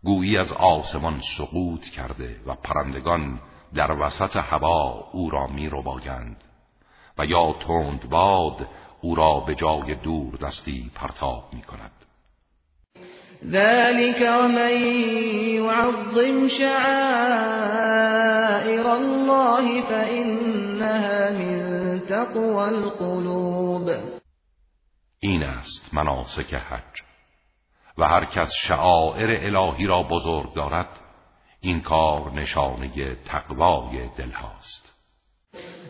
گویی 0.04 0.38
از 0.38 0.52
آسمان 0.52 1.20
سقوط 1.38 1.84
کرده 1.84 2.40
و 2.46 2.54
پرندگان 2.54 3.40
در 3.74 3.92
وسط 3.92 4.36
هوا 4.36 5.08
او 5.12 5.30
را 5.30 5.46
می 5.46 5.68
رو 5.68 5.82
باگند 5.82 6.44
و 7.18 7.26
یا 7.26 7.52
تند 7.52 8.08
باد 8.10 8.68
او 9.00 9.14
را 9.14 9.40
به 9.40 9.54
جای 9.54 9.94
دور 9.94 10.36
دستی 10.36 10.90
پرتاب 10.94 11.44
می 11.52 11.62
کند 11.62 11.97
ذلك 13.44 14.20
ومن 14.20 14.72
يعظم 15.54 16.48
شعائر 16.48 18.06
الله 18.92 19.80
فإنها 19.80 21.30
من 21.30 22.00
تقوى 22.08 22.68
القلوب. 22.68 23.90
این 25.20 25.42
است 25.42 25.94
مناسک 25.94 26.54
حج. 26.54 27.02
و 27.98 28.04
هر 28.08 28.24
کس 28.24 28.50
شعائر 28.68 29.30
الهی 29.30 29.86
را 29.86 30.02
بزرگ 30.02 30.54
دارد 30.54 30.88
این 31.60 31.80
کار 31.80 32.32
نشانه 32.32 33.16
تقوای 33.24 34.08
دل 34.18 34.30
هاست. 34.30 34.88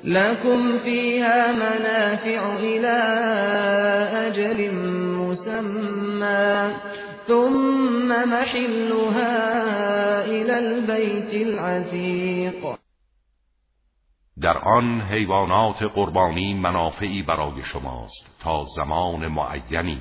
لكم 0.05 0.79
فيها 0.79 1.53
منافع 1.53 2.57
إلى 2.57 2.99
أجل 4.27 4.75
مسمى 5.15 6.75
ثم 7.29 8.09
محلها 8.09 9.35
الى 10.25 10.53
البيت 10.53 11.47
العتیق 11.47 12.79
در 14.41 14.59
آن 14.59 15.01
حیوانات 15.01 15.83
قربانی 15.83 16.55
منافعی 16.55 17.23
برای 17.23 17.63
شماست 17.63 18.41
تا 18.41 18.65
زمان 18.77 19.27
معینی 19.27 20.01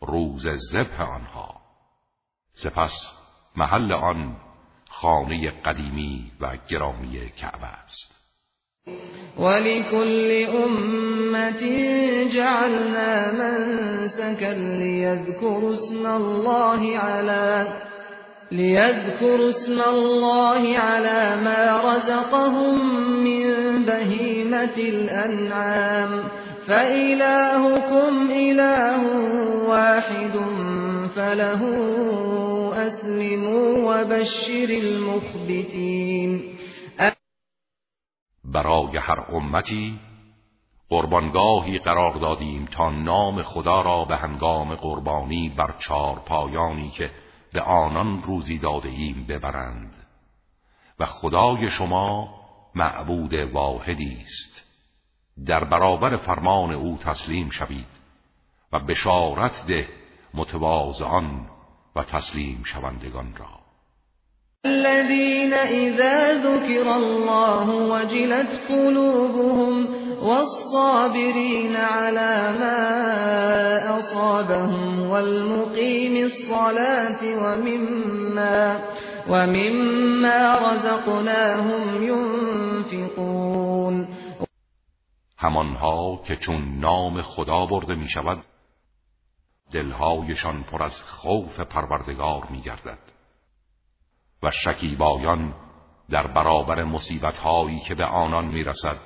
روز 0.00 0.46
ذبح 0.72 1.02
آنها. 1.02 1.54
سپس 2.52 2.92
محل 3.56 3.92
آن 3.92 4.36
خانه 4.90 5.50
قدیمی 5.50 6.32
و 6.40 6.56
گرامی 6.68 7.30
کعبه 7.30 7.66
است. 7.66 8.13
ولكل 9.38 10.30
أمة 10.64 11.62
جعلنا 12.34 13.32
منسكا 13.32 14.54
ليذكروا 14.54 15.72
اسم 15.72 16.06
الله 16.06 16.98
على 16.98 17.66
ليذكروا 18.52 19.48
اسم 19.48 19.80
الله 19.80 20.78
على 20.78 21.36
ما 21.42 21.82
رزقهم 21.84 22.74
من 23.24 23.44
بهيمة 23.84 24.76
الأنعام. 24.78 26.24
فإلهكم 26.66 28.30
إله 28.30 29.00
واحد 29.68 30.34
فله 31.16 31.62
أسلموا 32.86 34.00
وبشر 34.00 34.68
المخبتین 34.68 36.53
برای 38.54 38.96
هر 38.96 39.20
امتی 39.20 40.00
قربانگاهی 40.88 41.78
قرار 41.78 42.14
دادیم 42.14 42.64
تا 42.64 42.90
نام 42.90 43.42
خدا 43.42 43.82
را 43.82 44.04
به 44.04 44.16
هنگام 44.16 44.74
قربانی 44.74 45.48
بر 45.48 45.74
چار 45.78 46.18
پایانی 46.18 46.90
که 46.90 47.10
به 47.52 47.60
آنان 47.60 48.22
روزی 48.22 48.58
داده 48.58 48.88
ایم 48.88 49.26
ببرند. 49.28 50.06
و 50.98 51.06
خدای 51.06 51.70
شما 51.70 52.34
معبود 52.74 53.34
واحدی 53.34 54.18
است. 54.20 54.62
در 55.46 55.64
برابر 55.64 56.16
فرمان 56.16 56.72
او 56.72 56.98
تسلیم 56.98 57.50
شوید 57.50 57.86
و 58.72 58.80
بشارت 58.80 59.66
ده 59.66 59.88
متواضعان 60.34 61.46
و 61.96 62.02
تسلیم 62.02 62.62
شوندگان 62.64 63.36
را. 63.36 63.63
الذين 64.66 65.52
إذا 65.52 66.34
ذكر 66.34 66.96
الله 66.96 67.68
وجلت 67.68 68.60
قلوبهم 68.68 69.86
والصابرين 70.22 71.76
على 71.76 72.54
ما 72.60 72.80
أصابهم 73.98 75.10
والمقيم 75.10 76.16
الصلاة 76.16 77.22
ومما 77.42 78.80
ومما 79.28 80.58
رزقناهم 80.58 82.02
ينفقون. 82.02 84.08
همانها 85.38 86.20
که 86.26 86.36
چون 86.36 86.78
نام 86.80 87.22
خدا 87.22 87.66
برده 87.66 87.94
می 87.94 88.08
شود 88.08 88.38
دلهایشان 89.72 90.62
پر 90.62 90.82
از 90.82 91.02
خوف 91.06 91.60
پروردگار 91.60 92.42
می 92.50 92.60
گردد 92.60 93.13
و 94.44 94.50
شکیبایان 94.50 95.54
در 96.10 96.26
برابر 96.26 96.84
مصیبتهایی 96.84 97.80
که 97.80 97.94
به 97.94 98.04
آنان 98.04 98.44
می‌رسد 98.44 98.96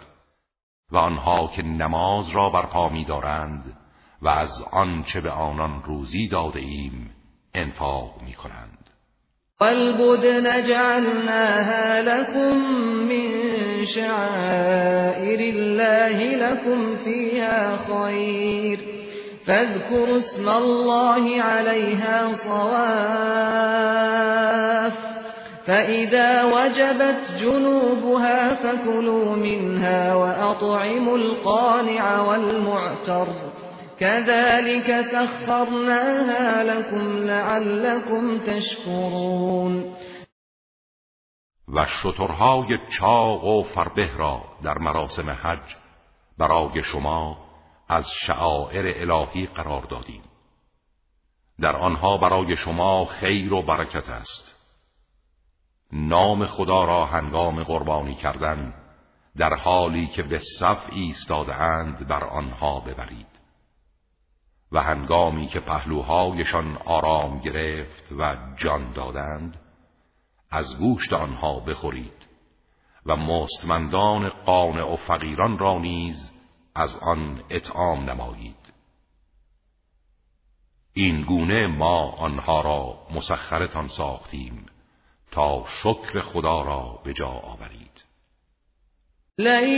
و 0.93 0.97
آنها 0.97 1.51
که 1.57 1.63
نماز 1.63 2.31
را 2.31 2.51
برپا 2.51 2.89
میدارند 2.89 3.77
و 4.23 4.29
از 4.29 4.51
آنچه 4.73 5.21
به 5.21 5.31
آنان 5.31 5.83
روزی 5.83 6.29
داده 6.29 6.61
ایم 6.61 7.11
انفاق 7.55 8.23
می 8.27 8.33
کنند 8.33 8.79
والبدن 9.61 10.63
جعلناها 10.69 12.01
لكم 12.01 12.57
من 13.09 13.31
شعائر 13.95 15.41
الله 15.41 16.37
لكم 16.37 16.97
فيها 16.97 17.77
خير. 17.77 18.79
فاذكروا 19.47 20.17
اسم 20.17 20.49
الله 20.49 21.43
عليها 21.43 22.33
صواف. 22.33 23.69
فإذا 25.69 26.45
وجبت 26.45 27.21
جنوبها 27.41 28.55
فكلوا 28.55 29.37
منها 29.37 30.15
وأطعموا 30.15 31.19
القانع 31.19 32.21
والمعتر 32.21 33.27
كذلك 33.99 35.01
سخرناها 35.13 36.65
لكم 36.65 37.19
لعلكم 37.19 38.39
تشكرون 38.39 39.95
و 41.69 41.87
شترهای 41.87 42.79
چاق 42.99 43.45
و 43.45 43.63
فربه 43.63 44.17
را 44.17 44.45
در 44.65 44.79
مراسم 44.79 45.31
حج 45.31 45.77
برای 46.39 46.83
شما 46.83 47.39
از 47.89 48.05
شعائر 48.27 49.11
الهی 49.11 49.47
قرار 49.47 49.83
دادیم. 49.83 50.23
در 51.61 51.77
آنها 51.77 52.17
برای 52.17 52.57
شما 52.57 53.05
خیر 53.05 53.53
و 53.53 53.63
برکت 53.63 54.09
است. 54.09 54.58
نام 55.93 56.47
خدا 56.47 56.85
را 56.85 57.07
هنگام 57.07 57.65
قربانی 57.65 58.15
کردن 58.15 58.75
در 59.37 59.55
حالی 59.55 60.07
که 60.07 60.23
به 60.23 60.41
صف 60.61 60.83
ایستاده 60.93 61.55
اند 61.55 62.09
بر 62.09 62.25
آنها 62.25 62.81
ببرید 62.81 63.27
و 64.73 64.83
هنگامی 64.83 65.47
که 65.47 65.61
پهلوهایشان 65.61 66.77
آرام 66.77 67.41
گرفت 67.41 68.13
و 68.19 68.37
جان 68.57 68.93
دادند 68.93 69.61
از 70.51 70.79
گوشت 70.79 71.13
آنها 71.13 71.61
بخورید 71.61 72.29
و 73.07 73.17
مستمندان 73.17 74.29
قانع 74.29 74.93
و 74.93 74.97
فقیران 74.97 75.59
را 75.59 75.79
نیز 75.79 76.31
از 76.75 76.97
آن 76.97 77.43
اطعام 77.51 78.11
نمایید. 78.11 78.73
این 80.93 81.23
گونه 81.23 81.67
ما 81.67 82.11
آنها 82.11 82.61
را 82.61 82.99
مسخرتان 83.15 83.89
ساختیم. 83.89 84.67
شکر 85.83 86.21
خدا 86.21 86.63
را 86.63 86.99
به 87.05 87.13
جا 87.13 87.27
آورید. 87.27 88.05
لن 89.39 89.69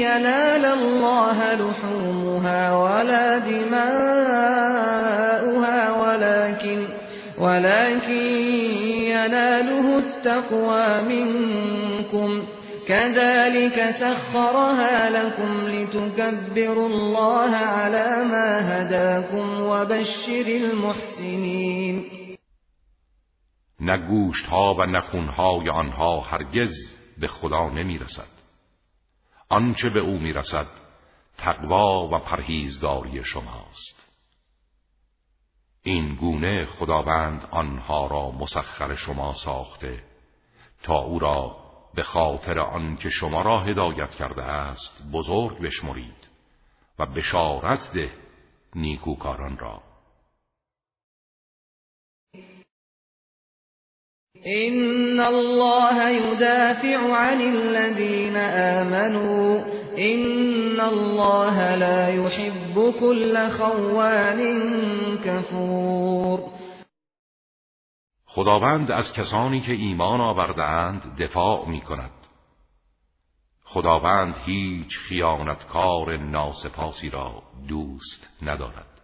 ینال 0.00 0.64
الله 0.64 1.54
لحومها 1.54 2.62
ولا 2.84 3.38
دماؤها 3.38 4.20
ولكن 5.92 6.86
ولكن 7.38 8.26
يناله 9.16 9.98
التقوى 9.98 11.02
منكم. 11.02 12.42
كذلك 12.88 13.94
سخرها 14.00 15.10
لكم 15.10 15.68
لتكبروا 15.68 16.88
الله 16.88 17.56
على 17.56 18.24
ما 18.24 18.80
هداكم 18.80 19.60
وبشر 19.60 20.46
المحسنين. 20.46 22.17
نه 23.80 24.06
گوشت 24.06 24.46
ها 24.46 24.74
و 24.74 24.86
نه 24.86 25.00
های 25.30 25.70
آنها 25.70 26.20
هرگز 26.20 26.72
به 27.18 27.28
خدا 27.28 27.68
نمی 27.68 27.98
رسد. 27.98 28.38
آنچه 29.48 29.90
به 29.90 30.00
او 30.00 30.18
می 30.18 30.32
رسد 30.32 30.66
تقوا 31.38 32.08
و 32.08 32.18
پرهیزگاری 32.18 33.24
شماست 33.24 34.08
این 35.82 36.14
گونه 36.14 36.66
خداوند 36.66 37.48
آنها 37.50 38.06
را 38.06 38.30
مسخر 38.30 38.94
شما 38.94 39.34
ساخته 39.44 40.04
تا 40.82 40.98
او 40.98 41.18
را 41.18 41.56
به 41.94 42.02
خاطر 42.02 42.58
آنکه 42.58 43.10
شما 43.10 43.42
را 43.42 43.60
هدایت 43.60 44.10
کرده 44.10 44.42
است 44.42 45.02
بزرگ 45.12 45.58
بشمرید 45.58 46.28
و 46.98 47.06
بشارت 47.06 47.92
ده 47.92 48.12
نیکوکاران 48.74 49.58
را 49.58 49.82
إن 54.46 55.20
الله 55.20 56.08
يدافع 56.08 57.16
عن 57.16 57.40
الذين 57.40 58.36
آمنوا. 58.36 59.60
إن 59.98 60.80
الله 60.80 61.74
لا 61.74 62.08
يحب 62.08 62.94
كل 63.00 63.48
خوان 63.48 64.40
كفور. 65.24 66.40
خداوند 68.26 68.90
از 68.90 69.12
کسانی 69.12 69.60
که 69.60 69.72
ایمان 69.72 70.20
آوردهاند 70.20 71.02
دفاع 71.18 71.68
می 71.68 71.80
کند 71.80 72.10
خداوند 73.64 74.34
هیچ 74.44 74.98
خیانتکار 74.98 76.16
ناسپاسی 76.16 77.10
را 77.10 77.42
دوست 77.68 78.28
ندارد. 78.42 78.97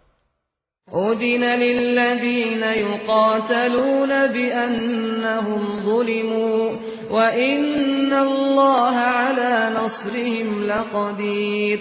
أذن 0.93 1.43
للذين 1.43 2.63
يقاتلون 2.63 4.09
بأنهم 4.27 5.79
ظلموا 5.79 6.77
وإن 7.09 8.13
الله 8.13 8.95
على 8.95 9.75
نصرهم 9.79 10.63
لقدیر 10.63 11.79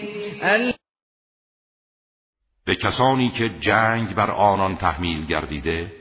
به 2.67 2.75
کسانی 2.75 3.31
که 3.31 3.49
جنگ 3.49 4.14
بر 4.14 4.31
آنان 4.31 4.77
تحمیل 4.77 5.27
گردیده 5.27 5.93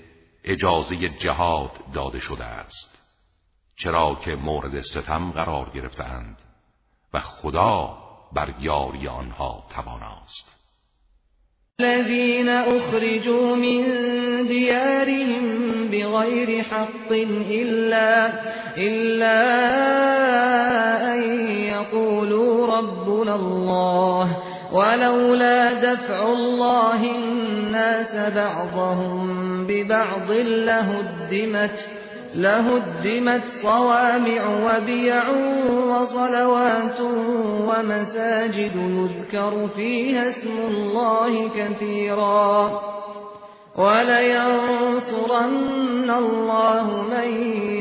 اجازه 0.43 1.09
جهاد 1.09 1.71
داده 1.93 2.19
شده 2.19 2.43
است. 2.43 3.01
چرا 3.77 4.19
که 4.25 4.31
مورد 4.31 4.81
ستم 4.81 5.31
قرار 5.31 5.69
گرفتند 5.69 6.37
و 7.13 7.19
خدا 7.19 7.97
بر 8.33 8.53
یاری 8.59 9.07
آنها 9.07 9.63
تواناست. 9.75 10.62
الذين 11.81 12.49
أخرجوا 12.49 13.55
من 13.55 13.83
ديارهم 14.47 15.41
بغير 15.91 16.63
حق 16.63 17.11
إلا, 17.51 18.31
إلا 18.77 19.39
أن 21.13 21.21
يقولوا 21.65 22.77
ربنا 22.77 23.35
الله 23.35 24.37
ولولا 24.73 25.73
دفع 25.73 26.33
الله 26.33 27.15
الناس 27.15 28.33
بعضهم 28.35 29.67
ببعض 29.67 30.31
لهدمت 30.31 31.89
لهدمت 32.35 33.43
صوامع 33.61 34.41
وبيع 34.65 35.29
وصلوات 35.69 37.01
ومساجد 37.67 38.75
يذكر 38.75 39.67
فيها 39.67 40.29
اسم 40.29 40.57
الله 40.57 41.49
كثيرا 41.49 42.81
ولینصرن 43.77 45.29
الله 46.09 47.01
من 47.01 47.27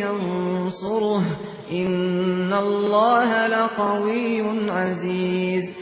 ینصره 0.00 1.22
این 1.68 2.52
الله 2.52 3.46
لقوی 3.46 4.40
عزیز 4.70 5.76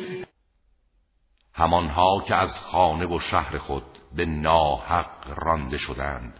همانها 1.55 2.25
که 2.29 2.35
از 2.35 2.51
خانه 2.73 3.07
و 3.07 3.19
شهر 3.19 3.59
خود 3.59 3.83
به 4.17 4.27
ناحق 4.27 5.11
رانده 5.37 5.77
شدند. 5.77 6.40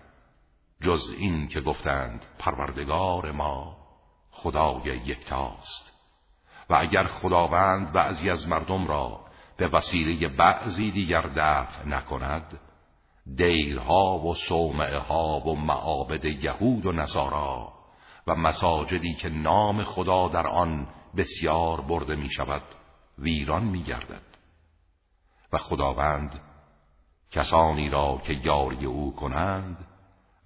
جز 0.83 1.01
این 1.19 1.49
که 1.49 1.61
گفتند 1.61 2.27
پروردگار 2.39 3.33
ما 3.33 3.77
خدای 4.31 4.83
یکتاست. 4.85 5.93
و 6.71 6.75
اگر 6.75 7.07
خداوند 7.07 7.93
بعضی 7.93 8.31
از 8.31 8.49
مردم 8.49 8.87
را 8.87 9.21
به 9.57 9.69
وسیله 9.69 10.29
بعضی 10.29 10.91
دیگر 10.91 11.23
دفع 11.37 11.87
نکند 11.87 12.61
دیرها 13.37 14.19
و 14.19 14.35
صومعه 14.35 14.99
ها 14.99 15.41
و 15.41 15.57
معابد 15.57 16.25
یهود 16.25 16.87
و 16.87 16.93
نصارا 16.93 17.73
و 18.27 18.35
مساجدی 18.35 19.15
که 19.15 19.29
نام 19.29 19.85
خدا 19.85 20.29
در 20.29 20.47
آن 20.47 20.89
بسیار 21.17 21.81
برده 21.81 22.17
می 22.17 22.31
شود 22.31 22.63
ویران 23.19 23.65
می 23.65 23.83
گردد. 23.83 24.23
و 25.53 25.59
خداوند 25.59 26.41
کسانی 27.31 27.89
را 27.89 28.21
که 28.27 28.33
یاری 28.33 28.87
او 28.87 29.17
کنند 29.17 29.87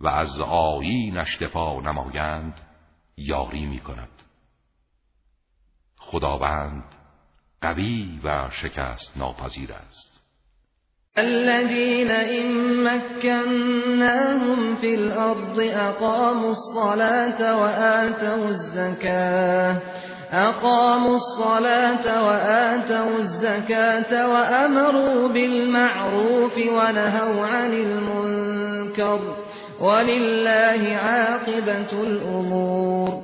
و 0.00 0.08
از 0.08 0.40
آیینش 0.48 1.38
دفاع 1.42 1.82
نمایند 1.82 2.60
یاری 3.16 3.66
می 3.66 3.80
کند 3.80 4.22
خداوند 5.96 6.84
قوی 7.60 8.20
و 8.24 8.50
شکست 8.50 9.16
ناپذیر 9.16 9.72
است. 9.72 10.14
الذين 11.16 12.10
إن 12.10 12.46
مكناهم 12.84 14.76
في 14.76 14.94
الأرض 14.94 15.60
أقاموا 15.60 16.50
الصلاة 16.50 17.56
وآتوا 17.60 18.48
الزكاة 18.48 19.82
أقاموا 20.32 21.16
الصلاة 21.16 22.24
وآتوا 22.24 23.18
الزكاة 23.18 24.28
وأمروا 24.28 25.28
بالمعروف 25.28 26.58
ونهوا 26.58 27.46
عن 27.46 27.72
المنكر. 27.72 29.43
ولله 29.80 30.96
عاقبة 30.98 32.00
الأمور 32.00 33.22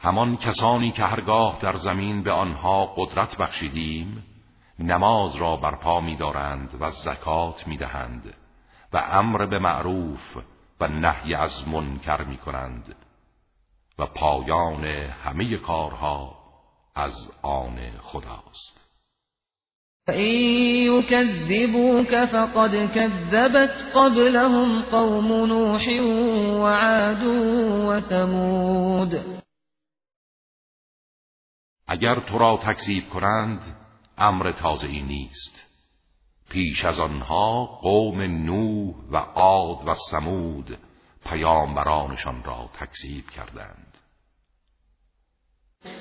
همان 0.00 0.36
کسانی 0.36 0.92
که 0.92 1.04
هرگاه 1.04 1.58
در 1.62 1.76
زمین 1.76 2.22
به 2.22 2.32
آنها 2.32 2.86
قدرت 2.96 3.36
بخشیدیم 3.36 4.24
نماز 4.78 5.36
را 5.36 5.56
برپا 5.56 6.00
می‌دارند 6.00 6.70
و 6.80 6.90
زکات 6.90 7.66
می‌دهند 7.66 8.34
و 8.92 8.96
امر 8.96 9.46
به 9.46 9.58
معروف 9.58 10.36
و 10.80 10.88
نهی 10.88 11.34
از 11.34 11.68
منکر 11.68 12.24
می‌کنند 12.24 12.96
و 13.98 14.06
پایان 14.06 14.84
همه 15.24 15.56
کارها 15.56 16.36
از 16.94 17.14
آن 17.42 17.78
خداست. 18.00 18.79
فَإِن 20.10 20.34
يُكَذِّبُوكَ 20.90 22.24
فَقَدْ 22.24 22.70
كَذَّبَتْ 22.94 23.74
قَبْلَهُمْ 23.94 24.82
قَوْمُ 24.82 25.46
نُوحٍ 25.46 25.88
وَعَادٌ 26.62 27.22
وَثَمُودَ. 27.88 29.40
اگر 31.86 32.20
تو 32.20 32.38
را 32.38 32.56
تکذیب 32.56 33.08
کنند 33.08 33.76
امر 34.18 34.52
تازه 34.52 34.86
ای 34.86 35.02
نیست. 35.02 35.66
پیش 36.50 36.84
از 36.84 37.00
آنها 37.00 37.66
قوم 37.66 38.20
نوح 38.20 38.94
و 39.10 39.16
عاد 39.16 39.88
و 39.88 39.94
سمود 40.10 40.78
پیامبرانشان 41.24 42.44
را 42.44 42.70
تکذیب 42.80 43.30
کردند. 43.30 43.89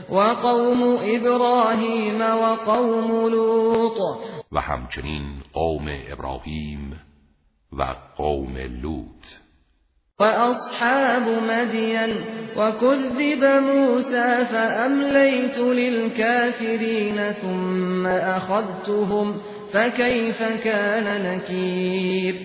و 0.10 0.20
قوم 0.20 0.98
ابراهیم 1.02 2.22
و 2.22 2.56
قوم 2.56 3.30
لوط. 3.30 3.98
و 4.52 4.62
همچنین 4.62 5.24
قوم 5.54 5.88
ابراهیم 6.12 7.02
و 7.74 7.96
قوم 8.18 8.58
لوط. 8.58 9.26
و 10.20 10.24
اصحاب 10.24 11.44
مدین 11.44 12.18
و 12.58 12.72
کذب 12.72 13.44
موسى 13.44 14.46
فأملیت 14.46 15.58
للكافرین 15.58 17.34
ثم 17.34 18.06
اخذتهم 18.06 19.36
فكيف 19.74 20.42
كان 20.63 21.26
نکیر 21.26 22.36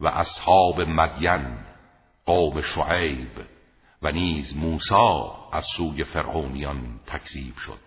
و 0.00 0.06
اصحاب 0.06 0.80
مدین 0.80 1.58
قوم 2.26 2.60
شعیب 2.60 3.55
و 4.02 4.12
نیز 4.12 4.56
موسی 4.56 5.30
از 5.52 5.64
سوی 5.76 6.04
فرعونیان 6.04 7.00
تکذیب 7.06 7.54
شد. 7.56 7.86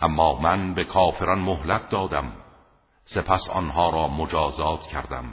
اما 0.00 0.40
من 0.40 0.74
به 0.74 0.84
کافران 0.84 1.38
مهلت 1.38 1.88
دادم 1.88 2.32
سپس 3.04 3.48
آنها 3.52 3.90
را 3.90 4.08
مجازات 4.08 4.80
کردم. 4.92 5.24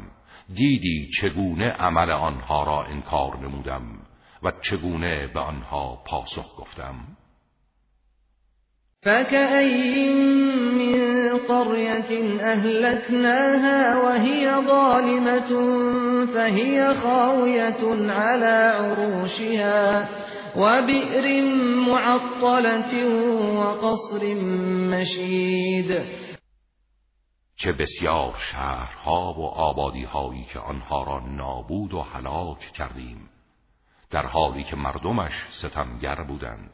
دیدی 0.54 1.10
چگونه 1.22 1.70
عمل 1.70 2.12
آنها 2.12 2.64
را 2.64 2.84
انکار 2.84 3.38
نمودم 3.38 3.84
و 4.44 4.52
چگونه 4.62 5.28
به 5.28 5.40
آنها 5.40 6.04
پاسخ 6.06 6.58
گفتم؟ 6.58 6.96
فكأين 9.04 10.16
من 10.78 11.38
قرية 11.38 12.40
أهلكناها 12.42 14.04
وهي 14.06 14.66
ظالمة 14.68 15.52
فهي 16.26 16.94
خاوية 16.94 18.12
على 18.12 18.74
عروشها 18.80 20.10
وبئر 20.56 21.42
معطلة 21.88 23.06
وقصر 23.56 24.34
مشید 24.92 26.06
چه 27.56 27.72
بسیار 27.72 28.36
شهرها 28.52 29.34
و 29.38 29.46
آبادیهایی 29.46 30.44
که 30.44 30.60
آنها 30.60 31.04
را 31.04 31.20
نابود 31.20 31.94
و 31.94 32.02
هلاک 32.02 32.60
کردیم 32.60 33.30
در 34.10 34.26
حالی 34.26 34.64
که 34.64 34.76
مردمش 34.76 35.34
ستمگر 35.52 36.24
بودند. 36.24 36.72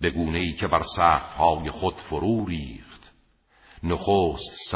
به 0.00 0.10
گونه 0.10 0.38
ای 0.38 0.52
که 0.52 0.66
بر 0.66 0.82
های 1.38 1.70
خود 1.70 1.94
فرو 1.94 2.46
ریخت 2.46 3.12
نخست 3.82 4.74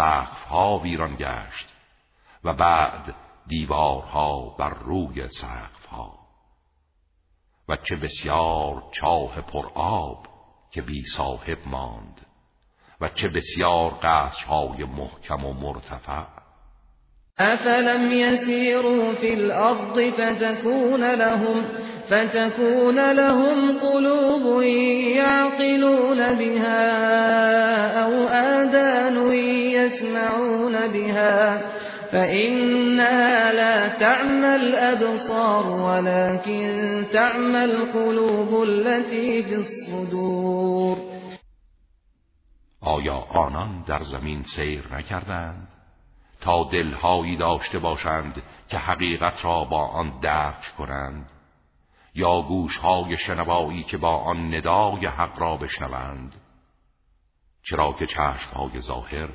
ها 0.49 0.79
ویران 0.79 1.17
گشت 1.17 1.69
و 2.45 2.55
بعد 2.55 3.15
دیوارها 3.51 4.57
بر 4.59 4.75
روی 4.85 5.29
ها 5.91 6.13
و 7.69 7.77
چه 7.77 7.97
بسیار 7.97 8.83
چاه 8.93 9.41
پر 9.41 9.67
آب 9.75 10.27
که 10.73 10.83
بی 10.83 11.03
صاحب 11.17 11.59
ماند 11.67 12.27
و 13.01 13.09
چه 13.09 13.29
بسیار 13.29 13.91
قصرهای 14.03 14.85
محکم 14.85 15.45
و 15.45 15.53
مرتفع. 15.53 16.25
افلم 17.39 18.13
یسیروا 18.13 19.15
فی 19.15 19.33
الارض 19.33 20.11
فتكون 20.11 21.05
لهم 21.05 21.65
فتكون 22.07 22.99
لهم 22.99 23.79
قلوب 23.79 24.63
يعقلون 24.63 26.35
بها 26.35 26.91
أو 28.03 28.29
آذان 28.29 29.33
يسمعون 29.33 30.89
بها. 30.93 31.61
فإنها 32.13 33.53
لا 33.53 33.89
تعمى 33.99 34.55
الأبصار 34.55 35.67
ولكن 35.67 37.07
تعمى 37.13 37.65
القلوب 37.65 38.63
التي 38.63 39.43
في 39.43 39.55
الصدور. 39.55 40.97
آیا 42.83 43.15
آنان 43.15 43.85
در 43.87 44.03
زمین 44.03 44.45
سیر 44.57 44.95
نکردند؟ 44.95 45.69
تا 46.41 46.65
دلهایی 46.73 47.37
داشته 47.37 47.79
باشند 47.79 48.43
که 48.69 48.79
حقیقت 48.79 49.45
را 49.45 49.65
با 49.65 49.87
آن 49.87 50.21
درک 50.21 50.75
کنند. 50.79 51.31
یا 52.15 52.43
گوشهای 52.43 53.17
شنوایی 53.17 53.83
که 53.83 53.97
با 53.97 54.17
آن 54.17 54.55
ندای 54.55 55.07
حق 55.07 55.41
را 55.41 55.57
بشنوند. 55.57 56.35
چرا 57.63 57.93
که 57.93 58.07
چشمهای 58.07 58.81
ظاهر 58.81 59.29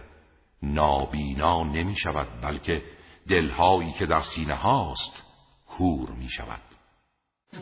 نابینا 0.73 1.63
نمی 1.63 1.95
شود 1.95 2.27
بلکه 2.43 2.81
دلهایی 3.29 3.91
که 3.99 4.05
در 4.05 4.21
سینه 4.21 4.53
هاست 4.53 5.23
کور 5.77 6.09
می 6.09 6.29
شود 6.29 6.59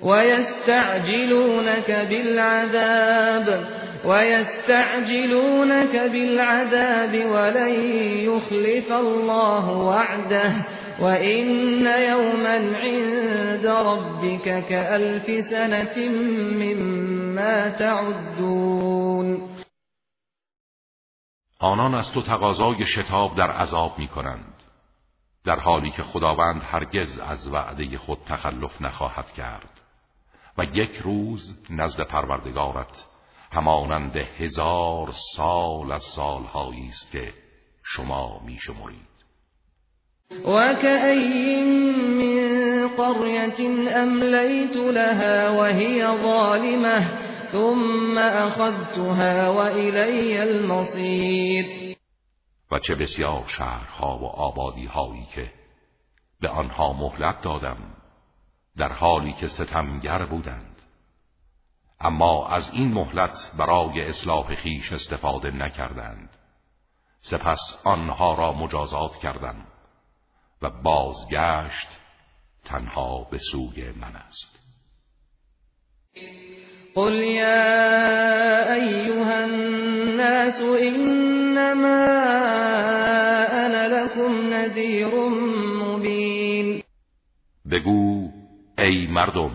ويستعجلونك 0.04 1.92
بالعذاب 1.92 3.66
ويستعجلونك 4.06 5.96
بالعذاب 6.12 7.32
ولن 7.32 7.74
يخلف 8.20 8.92
الله 8.92 9.70
وعده 9.70 10.54
وَإِنَّ 11.00 11.86
يَوْمًا 11.86 12.78
عِندَ 12.78 13.66
رَبِّكَ 13.66 14.66
كَأَلْفِ 14.70 15.46
سَنَةٍ 15.50 16.10
مِّمَّا 16.64 17.70
تَعُدُّونَ. 17.70 19.53
آنان 21.64 21.94
از 21.94 22.12
تو 22.12 22.22
تقاضای 22.22 22.86
شتاب 22.86 23.36
در 23.38 23.52
عذاب 23.52 24.00
می 24.00 24.08
کنند 24.08 24.64
در 25.46 25.60
حالی 25.60 25.92
که 25.92 26.04
خداوند 26.04 26.62
هرگز 26.72 27.20
از 27.20 27.48
وعده 27.48 27.98
خود 27.98 28.18
تخلف 28.28 28.82
نخواهد 28.82 29.32
کرد 29.32 29.82
و 30.58 30.64
یک 30.64 30.96
روز 30.96 31.66
نزد 31.70 32.02
پروردگارت 32.02 33.06
همانند 33.52 34.18
هزار 34.18 35.12
سال 35.36 35.92
از 35.92 36.04
سالهایی 36.16 36.88
است 36.88 37.12
که 37.12 37.34
شما 37.84 38.42
می 38.46 38.58
شمرید 38.60 39.14
و 40.46 40.50
من 42.18 42.88
قرية 42.98 43.70
املیت 43.96 44.76
لها 44.76 45.58
وهي 45.58 46.02
ظالمه 46.24 47.33
ثم 47.54 48.18
اخذتها 48.18 49.54
وإلی 49.54 50.38
المصیر 50.38 51.98
و 52.72 52.80
چه 52.80 52.96
بسیار 52.96 53.44
شهرها 53.48 54.18
و 54.18 54.26
آبادی 54.26 54.86
هایی 54.86 55.28
که 55.36 55.52
به 56.42 56.50
آنها 56.50 56.94
مهلت 56.94 57.42
دادم 57.42 57.78
در 58.78 58.92
حالی 58.92 59.34
که 59.34 59.48
ستمگر 59.48 60.26
بودند. 60.26 60.82
اما 62.00 62.48
از 62.48 62.70
این 62.74 62.94
مهلت 62.94 63.52
برای 63.58 64.02
اصلاح 64.02 64.56
خیش 64.56 64.94
استفاده 64.94 65.52
نکردند. 65.52 66.30
سپس 67.20 67.80
آنها 67.86 68.34
را 68.34 68.54
مجازات 68.54 69.16
کردم 69.16 69.68
و 70.62 70.70
بازگشت 70.70 71.88
تنها 72.66 73.24
به 73.24 73.38
سوی 73.38 73.92
من 73.92 74.16
است. 74.16 74.60
قل 76.96 77.14
یا 77.14 78.74
ایها 78.74 79.44
الناس 79.44 80.62
انما 80.62 82.06
انا 83.66 83.88
لكم 83.88 84.54
نذیر 84.54 85.16
مبین 85.84 86.84
بگو 87.72 88.30
ای 88.78 89.08
مردم 89.08 89.52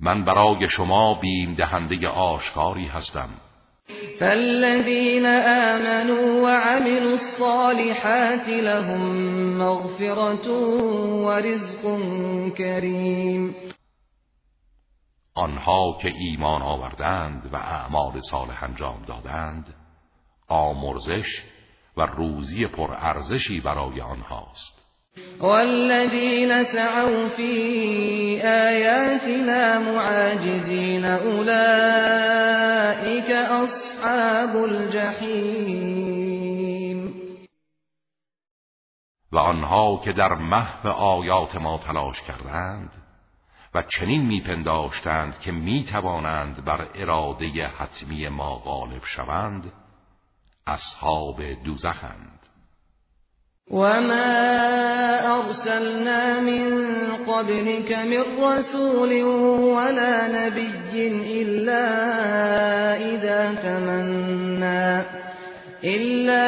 من 0.00 0.24
برای 0.24 0.68
شما 0.68 1.20
بیم 1.22 1.54
دهنده 1.54 2.08
آشکاری 2.08 2.86
هستم. 2.86 3.28
فالذین 4.20 5.26
آمنوا 5.26 6.42
وعملوا 6.42 7.10
الصالحات 7.10 8.48
لهم 8.48 9.02
مغفرة 9.58 10.50
ورزق 11.26 11.84
کریم 12.58 13.54
آنها 15.36 15.98
که 16.02 16.08
ایمان 16.08 16.62
آوردند 16.62 17.50
و 17.52 17.56
اعمال 17.56 18.20
صالح 18.30 18.64
انجام 18.64 19.02
دادند 19.02 19.74
آمرزش 20.48 21.42
و 21.96 22.02
روزی 22.02 22.66
پرارزشی 22.66 23.60
برای 23.60 24.00
آنهاست. 24.00 24.76
والذين 25.40 26.64
سعوا 26.64 27.28
في 27.28 28.42
آياتنا 28.44 29.78
معاجزين 29.78 31.04
أولئك 31.04 32.50
أصحاب 33.50 34.56
الجحیم. 34.56 35.96
و 39.32 39.38
آنها 39.38 40.00
که 40.04 40.12
در 40.12 40.34
محو 40.34 40.88
آیات 40.88 41.56
ما 41.56 41.78
تلاش 41.78 42.22
کردند 42.22 43.05
و 43.76 43.82
چنین 43.82 44.22
میپنداشتند 44.22 45.38
که 45.38 45.52
می‌توانند 45.52 46.64
بر 46.64 46.88
اراده 46.94 47.66
حتمی 47.66 48.28
ما 48.28 48.54
غالب 48.54 49.02
شوند 49.04 49.72
اصحاب 50.66 51.42
دوزخند. 51.64 52.36
وما 53.70 54.46
أرسلنا 55.36 56.40
من 56.40 56.86
قبلك 57.26 57.92
من 57.92 58.24
رسول 58.42 59.22
ولا 59.76 60.28
نبي 60.28 61.08
إلا 61.42 61.84
إذا 62.96 63.54
تمنى 63.54 65.04
إلا 65.84 66.46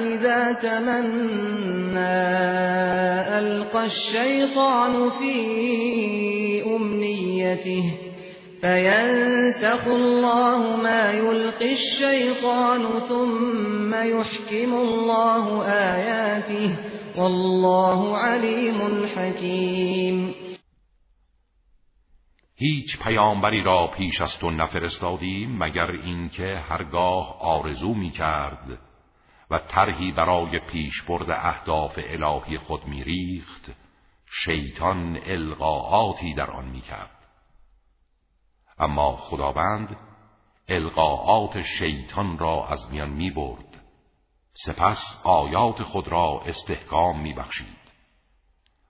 إذا 0.00 0.52
تمنى. 0.52 1.72
الشيطان 3.84 5.10
في 5.10 5.34
أمنيته 6.76 7.84
فينسخ 8.60 9.86
الله 9.86 10.76
ما 10.76 11.12
يلقي 11.12 11.72
الشيطان 11.72 12.82
ثم 13.08 13.94
يحكم 13.94 14.74
الله 14.74 15.62
آياته 15.66 16.78
والله 17.18 18.16
علیم 18.16 19.04
حکیم 19.16 20.34
هیچ 22.56 22.98
پیامبری 23.04 23.62
را 23.62 23.90
پیش 23.96 24.20
از 24.20 24.38
تو 24.40 24.50
نفرستادیم 24.50 25.58
مگر 25.58 25.90
اینکه 25.90 26.56
هرگاه 26.68 27.36
آرزو 27.40 27.94
می 27.94 28.10
کرد 28.10 28.78
و 29.52 29.58
طرحی 29.58 30.12
برای 30.12 30.58
پیشبرد 30.58 31.30
اهداف 31.30 31.98
الهی 31.98 32.58
خود 32.58 32.86
می 32.86 33.04
ریخت 33.04 33.70
شیطان 34.44 35.20
القاعاتی 35.24 36.34
در 36.34 36.50
آن 36.50 36.64
می 36.64 36.80
کرد 36.80 37.26
اما 38.78 39.16
خداوند 39.16 39.96
القاعات 40.68 41.62
شیطان 41.62 42.38
را 42.38 42.66
از 42.68 42.90
میان 42.90 43.10
می 43.10 43.30
برد 43.30 43.82
سپس 44.66 45.20
آیات 45.24 45.82
خود 45.82 46.08
را 46.08 46.42
استحکام 46.46 47.20
می 47.20 47.34
بخشید 47.34 47.82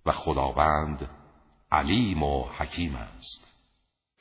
و 0.06 0.12
خداوند 0.12 1.10
علیم 1.72 2.22
و 2.22 2.44
حکیم 2.44 2.96
است. 2.96 3.51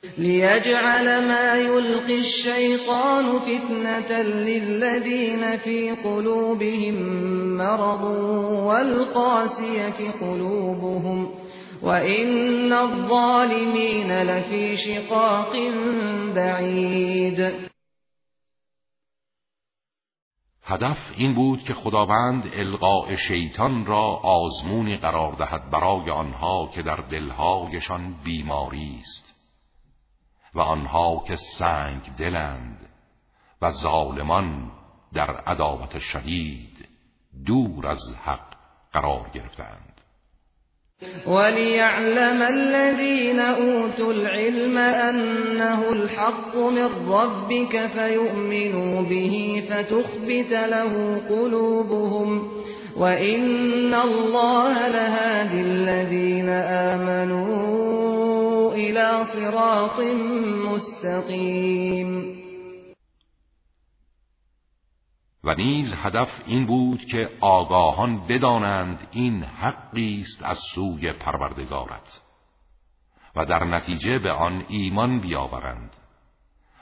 لیجعل 0.02 1.26
ما 1.26 1.56
یلقی 1.56 2.14
الشیطان 2.14 3.38
فتنة 3.38 4.22
للذین 4.22 5.56
فی 5.56 5.90
قلوبهم 6.04 6.94
مرض 7.56 8.02
والقاسیة 8.66 10.10
قلوبهم 10.20 11.28
وَإِنَّ 11.82 12.72
الظَّالِمِينَ 12.72 14.22
لَفِي 14.22 14.76
شِقَاقٍ 14.76 15.52
بَعِيدٍ. 16.34 17.70
هدف 20.64 20.98
این 21.16 21.34
بود 21.34 21.62
که 21.62 21.74
خداوند 21.74 22.44
القاء 22.54 23.16
شیطان 23.16 23.86
را 23.86 24.20
آزمونی 24.22 24.96
قرار 24.96 25.32
دهد 25.32 25.70
برای 25.70 26.10
آنها 26.10 26.70
که 26.74 26.82
در 26.82 26.96
دلهایشان 26.96 28.14
بیماری 28.24 28.98
است. 29.00 29.31
و 30.54 30.60
آنها 30.60 31.24
که 31.28 31.36
سنگ 31.58 32.00
دلند 32.18 32.88
و 33.62 33.70
ظالمان 33.70 34.70
در 35.14 35.30
عداوت 35.30 35.98
شدید 35.98 36.88
دور 37.46 37.86
از 37.86 38.00
حق 38.24 38.54
قرار 38.92 39.30
گرفتند. 39.34 39.92
وليعلم 41.26 42.42
الذين 42.42 43.40
أوتوا 43.40 44.12
العلم 44.12 44.78
أنه 44.78 45.88
الحق 45.92 46.56
من 46.56 47.08
ربك 47.08 47.86
فيؤمنوا 47.86 49.02
به 49.02 49.64
فتخبت 49.70 50.52
له 50.52 51.20
قلوبهم 51.28 52.48
وإن 52.96 53.94
الله 53.94 54.88
لهادي 54.88 55.60
الذين 55.60 56.48
آمنوا 56.48 57.81
إلى 58.72 59.24
صراط 59.34 60.00
مستقيم. 60.66 62.42
و 65.44 65.54
نیز 65.54 65.94
هدف 65.96 66.28
این 66.46 66.66
بود 66.66 67.04
که 67.04 67.28
آگاهان 67.40 68.26
بدانند 68.26 69.08
این 69.10 69.42
حقی 69.42 70.20
است 70.20 70.42
از 70.42 70.58
سوی 70.74 71.12
پروردگارت 71.12 72.20
و 73.36 73.44
در 73.44 73.64
نتیجه 73.64 74.18
به 74.18 74.32
آن 74.32 74.64
ایمان 74.68 75.20
بیاورند 75.20 75.96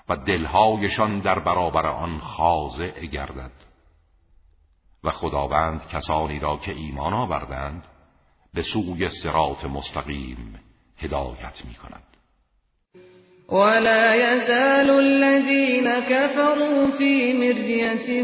و 0.09 0.17
دلهایشان 0.17 1.21
در 1.21 1.39
برابر 1.39 1.87
آن 1.87 2.19
خاضع 2.19 3.07
گردد 3.07 3.53
و 5.05 5.11
خداوند 5.11 5.89
کسانی 5.89 6.39
را 6.39 6.57
که 6.57 6.73
ایمان 6.73 7.13
آوردند 7.13 7.87
به 8.55 8.63
سوی 8.63 9.09
سرات 9.23 9.65
مستقیم 9.65 10.61
هدایت 11.01 11.65
می 11.69 11.75
کند 11.75 12.11
ولا 13.51 14.15
يزال 14.15 14.91
الذين 14.91 16.01
كفروا 16.01 16.91
في 16.99 17.33
مرية 17.33 18.23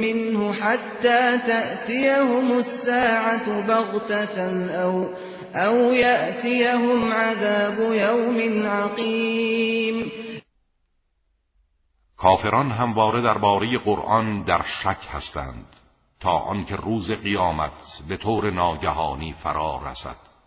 منه 0.00 0.52
حتى 0.52 1.38
تأتيهم 1.38 2.58
الساعة 2.58 3.66
بغتة 3.66 4.66
أو, 4.82 5.04
أو 5.54 5.92
يأتيهم 5.92 7.12
عذاب 7.12 7.78
يوم 7.80 8.66
عقيم. 8.66 10.10
کافران 12.18 12.70
همواره 12.70 13.20
درباره 13.20 13.78
قرآن 13.78 14.42
در 14.42 14.62
شک 14.82 15.08
هستند 15.10 15.66
تا 16.20 16.30
آنکه 16.30 16.76
روز 16.76 17.10
قیامت 17.10 17.72
به 18.08 18.16
طور 18.16 18.50
ناگهانی 18.50 19.34
فرا 19.42 19.80
رسد. 19.86 20.37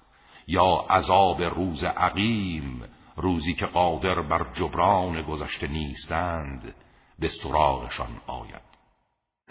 یا 0.47 0.85
عذاب 0.89 1.41
روز 1.41 1.83
عقیم 1.83 2.83
روزی 3.15 3.53
که 3.53 3.65
قادر 3.65 4.21
بر 4.21 4.45
جبران 4.53 5.21
گذشته 5.21 5.67
نیستند 5.67 6.75
به 7.19 7.27
سراغشان 7.27 8.21
آید. 8.27 8.71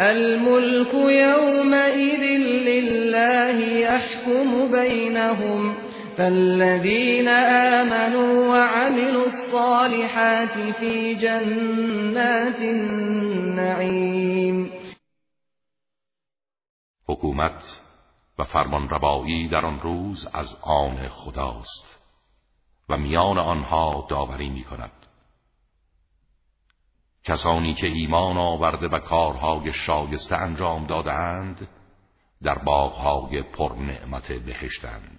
الملك 0.00 0.94
يومئذ 0.94 2.22
لله 2.68 3.60
يحكم 3.62 4.70
بينهم 4.72 5.76
فالذين 6.16 7.28
آمنوا 7.28 8.48
وعملوا 8.48 9.26
الصالحات 9.26 10.74
في 10.76 11.14
جنات 11.14 12.58
النعيم 12.60 14.00
حکومت 17.08 17.60
و 18.40 18.44
فرمان 18.44 18.88
ربایی 18.88 19.48
در 19.48 19.66
آن 19.66 19.80
روز 19.80 20.28
از 20.34 20.56
آن 20.62 21.08
خداست 21.08 21.98
و 22.88 22.96
میان 22.96 23.38
آنها 23.38 24.06
داوری 24.10 24.50
می 24.50 24.64
کند 24.64 24.92
کسانی 27.24 27.74
که 27.74 27.86
ایمان 27.86 28.36
آورده 28.36 28.88
و 28.88 28.98
کارهای 28.98 29.72
شایسته 29.72 30.36
انجام 30.36 30.86
دادند 30.86 31.68
در 32.42 32.58
باغهای 32.58 33.42
پرنعمت 33.42 34.32
بهشتند. 34.32 35.18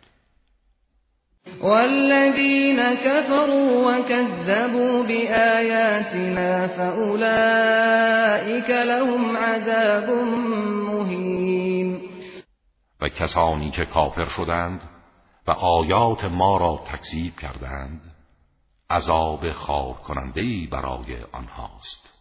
والذين 1.61 2.95
كفروا 2.95 3.87
وكذبوا 3.87 5.03
بآياتنا 5.03 6.67
فأولئك 6.67 8.69
لهم 8.69 9.37
عذاب 9.37 10.09
مهين 10.89 11.80
و 13.01 13.09
کسانی 13.09 13.71
که 13.71 13.85
کافر 13.85 14.25
شدند 14.25 14.81
و 15.47 15.51
آیات 15.51 16.25
ما 16.25 16.57
را 16.57 16.79
تکذیب 16.93 17.35
کردند 17.35 18.01
عذاب 18.89 19.51
خار 19.51 19.93
کننده 19.93 20.67
برای 20.71 21.17
آنهاست. 21.31 22.11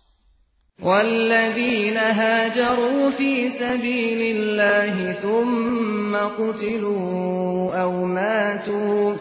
والذين 0.82 1.96
هاجروا 1.96 3.10
في 3.10 3.50
سبيل 3.50 4.36
الله 4.36 5.12
ثم 5.12 6.16
قتلوا 6.16 7.74
أو 7.82 8.04
ماتوا 8.04 9.14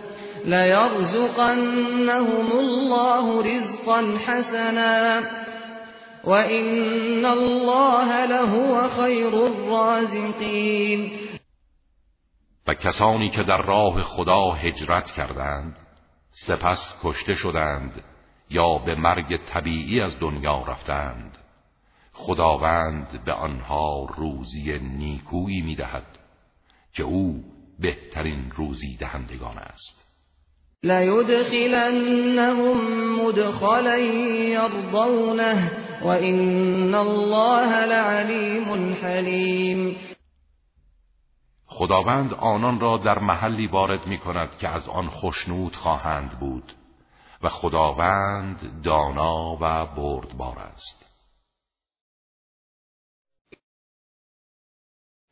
ليرزقنهم 0.46 1.80
الله 2.52 3.42
رزقا 3.42 4.18
حسنا 4.26 5.24
وإن 6.24 7.26
الله 7.26 8.26
لهو 8.26 8.88
خير 8.88 9.48
الرازقين 9.48 11.12
و 12.70 12.74
کسانی 12.74 13.30
که 13.30 13.44
در 13.44 13.62
راه 13.62 14.04
خدا 14.04 14.52
هجرت 14.52 15.12
کردند 15.12 15.78
سپس 16.32 16.94
کشته 17.04 17.36
شدند 17.36 18.04
یا 18.50 18.78
به 18.78 18.96
مرگ 18.96 19.38
طبیعی 19.38 20.02
از 20.02 20.20
دنیا 20.20 20.64
رفتند. 20.68 21.38
خداوند 22.14 23.24
به 23.26 23.34
آنها 23.34 24.08
روزی 24.18 24.80
نیکویی 24.80 25.62
می‌دهد 25.62 26.20
که 26.94 27.04
او 27.04 27.44
بهترین 27.80 28.52
روزی 28.56 28.98
دهندگان 28.98 29.58
است. 29.58 30.06
ليدخلنهم 30.84 32.78
مدخلا 33.26 33.98
يرضونه 33.98 35.72
وإن 36.06 36.96
الله 36.96 37.86
لعلیم 37.86 38.94
حلیم 38.94 39.96
خداوند 41.80 42.34
آنان 42.34 42.80
را 42.80 42.98
در 42.98 43.20
محلی 43.20 43.68
وارد 43.68 44.08
می 44.08 44.18
کند 44.18 44.58
که 44.58 44.68
از 44.68 44.90
آن 44.90 45.10
خشنود 45.10 45.76
خواهند 45.76 46.30
بود 46.40 46.74
و 47.44 47.50
خداوند 47.50 48.82
دانا 48.84 49.58
و 49.62 49.86
بردبار 49.86 50.60
است. 50.60 51.06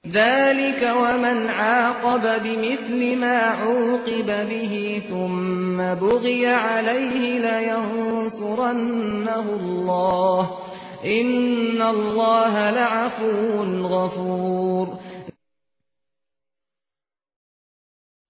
ذلك 0.07 0.95
ومن 0.95 1.49
عاقب 1.49 2.43
بمثل 2.43 3.15
ما 3.15 3.39
عوقب 3.65 4.47
به 4.49 5.03
ثم 5.09 5.95
بغي 5.95 6.45
عليه 6.45 7.39
لينصرنه 7.39 8.69
الله. 9.49 10.49
إن 11.05 11.81
الله 11.81 12.71
لعفو 12.71 13.63
غفور. 13.87 15.06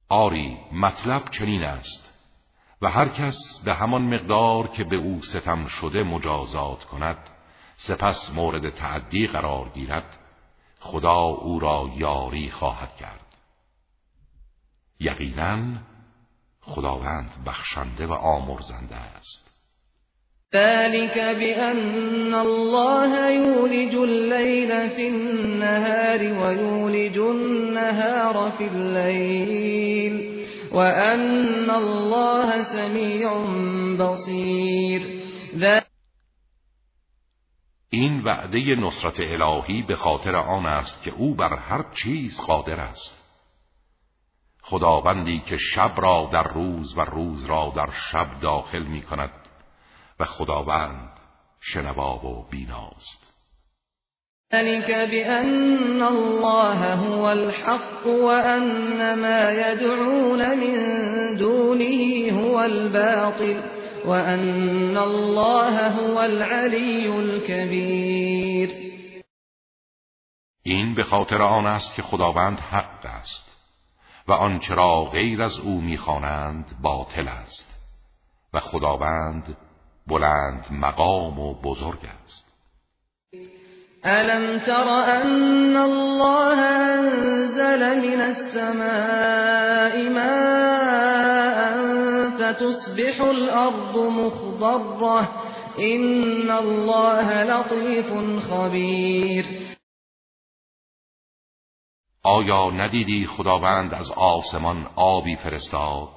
آری 0.10 0.58
مطلب 0.72 1.30
چنین 1.30 1.64
است. 1.64 2.14
و 2.82 2.89
هر 2.89 3.10
کس 3.10 3.36
به 3.66 3.76
همان 3.76 4.16
مقدار 4.16 4.68
که 4.68 4.84
به 4.84 4.95
او 4.95 5.22
ستم 5.22 5.66
شده 5.66 6.03
مجازات 6.03 6.84
کند 6.84 7.18
سپس 7.76 8.32
مورد 8.36 8.70
تعدی 8.70 9.28
قرار 9.28 9.70
گیرد. 9.70 10.18
خدا 10.80 11.20
او 11.20 11.60
را 11.60 11.89
یاری 11.95 12.51
خواهد 12.51 12.95
کرد. 12.95 13.26
یقینا 14.99 15.78
خداوند 16.62 17.43
بخشنده 17.45 18.08
و 18.08 18.14
آمرزنده 18.14 18.95
است. 18.95 19.47
ذلك 20.54 21.18
بأن 21.18 22.34
الله 22.34 23.30
يولج 23.30 23.95
الليل 23.95 24.89
في 24.89 25.08
النهار 25.08 26.20
ويولج 26.20 27.18
النهار 27.18 28.52
في 28.58 28.68
الليل 28.68 30.14
وأن 30.72 31.70
الله 31.70 32.64
سميع 32.64 33.30
بصير. 34.00 35.02
این 37.89 38.24
وعده 38.24 38.76
نصرت 38.76 39.20
الهی 39.20 39.82
به 39.82 39.95
خاطر 39.95 40.36
آن 40.36 40.66
است 40.66 41.04
که 41.04 41.12
او 41.12 41.36
بر 41.36 41.56
هر 41.56 41.86
چیز 42.04 42.39
قادر 42.48 42.80
است. 42.80 43.18
خداوندی 44.62 45.39
که 45.39 45.58
شب 45.58 45.93
را 45.98 46.30
در 46.34 46.43
روز 46.43 46.98
و 46.98 47.02
روز 47.02 47.45
را 47.45 47.74
در 47.76 47.89
شب 48.12 48.39
داخل 48.41 48.84
می 48.84 49.02
کند 49.02 49.32
و 50.20 50.26
خداوند 50.26 51.09
شنوا 51.61 52.26
و 52.26 52.49
بیناست. 52.51 53.38
ذلك 54.53 54.88
بأن 54.88 56.03
الله 56.03 56.93
هو 56.93 57.24
الحق 57.24 58.07
وأن 58.07 59.20
ما 59.22 59.51
يدعون 59.51 60.57
من 60.57 60.76
دونه 61.38 62.32
هو 62.32 62.59
الباطل 62.59 63.63
وأن 64.05 64.97
الله 64.97 65.89
هو 65.89 66.18
العلی 66.18 67.07
الكبیر 67.07 68.70
این 70.63 70.95
به 70.95 71.03
خاطر 71.03 71.41
آن 71.41 71.65
است 71.65 71.95
که 71.95 72.01
خداوند 72.01 72.59
حق 72.59 73.05
است 73.05 73.57
و 74.28 74.32
آنچه 74.32 74.74
را 74.74 75.05
غیر 75.05 75.41
از 75.41 75.59
او 75.59 75.82
می‌خوانند 75.82 76.65
باطل 76.82 77.28
است 77.28 77.78
و 78.53 78.59
خداوند 78.59 79.57
بلند 80.10 80.66
مقام 80.72 81.39
و 81.39 81.53
بزرگ 81.53 81.99
است. 82.26 82.47
ألم 84.05 84.60
تر 84.60 84.89
أن 84.89 85.78
الله 85.78 86.60
أنزل 86.60 87.99
من 88.01 88.22
السماء 88.22 90.10
ماء 90.10 91.58
فتصبح 92.39 93.22
الأرض 93.22 93.97
مخضرة. 93.97 95.30
إن 95.80 96.49
الله 96.49 97.43
لطيف 97.43 98.39
خبیر 98.49 99.45
آیا 102.24 102.72
ندیدی 102.72 103.26
خداوند 103.26 103.93
از 103.93 104.12
آسمان 104.12 104.88
آبی 104.95 105.36
فرستاد 105.36 106.08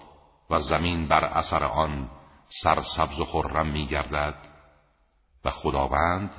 و 0.51 0.59
زمین 0.59 1.09
بر 1.09 1.25
اثر 1.25 1.65
آن 1.65 2.09
سرسبز 2.63 3.21
و 3.21 3.25
خرم 3.25 3.67
می 3.67 3.87
گردد 3.87 4.35
و 5.45 5.51
خداوند 5.51 6.31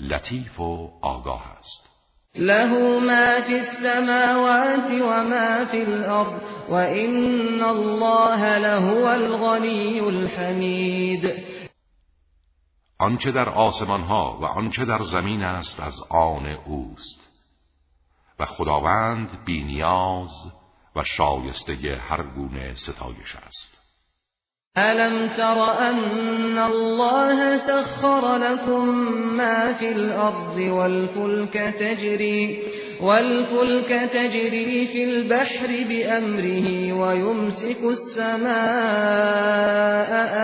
لطیف 0.00 0.60
و 0.60 0.90
آگاه 1.02 1.46
است. 1.58 1.90
له 2.34 3.00
ما 3.00 3.40
في 3.46 3.54
السماوات 3.54 4.90
وما 4.90 5.64
في 5.70 5.82
الأرض 5.82 6.42
وإن 6.70 7.62
الله 7.62 8.58
لهو 8.58 9.04
الغني 9.04 10.00
الحمید. 10.00 11.32
آنچه 12.98 13.32
در 13.32 13.48
آسمان 13.48 14.02
ها 14.02 14.38
و 14.42 14.44
آنچه 14.44 14.84
در 14.84 15.02
زمین 15.12 15.42
است 15.42 15.80
از 15.80 15.94
آن 16.10 16.46
اوست. 16.46 17.30
و 18.38 18.46
خداوند 18.46 19.44
بینیاز 19.44 20.30
و 20.96 21.04
شایسته 21.04 22.00
هر 22.08 22.22
گونه 22.22 22.74
ستایش 22.74 23.36
است. 23.36 23.79
ألم 24.78 25.28
تر 25.36 25.78
أن 25.78 26.58
الله 26.58 27.56
سخر 27.56 28.36
لكم 28.36 28.88
ما 29.36 29.72
في 29.72 29.92
الأرض 29.92 30.56
والفلك 30.56 31.74
تجري 31.80 32.62
والفلك 33.02 34.10
تجري 34.12 34.86
في 34.86 35.04
البحر 35.04 35.66
بأمره 35.88 36.92
ويمسك 36.92 37.84
السماء 37.84 38.50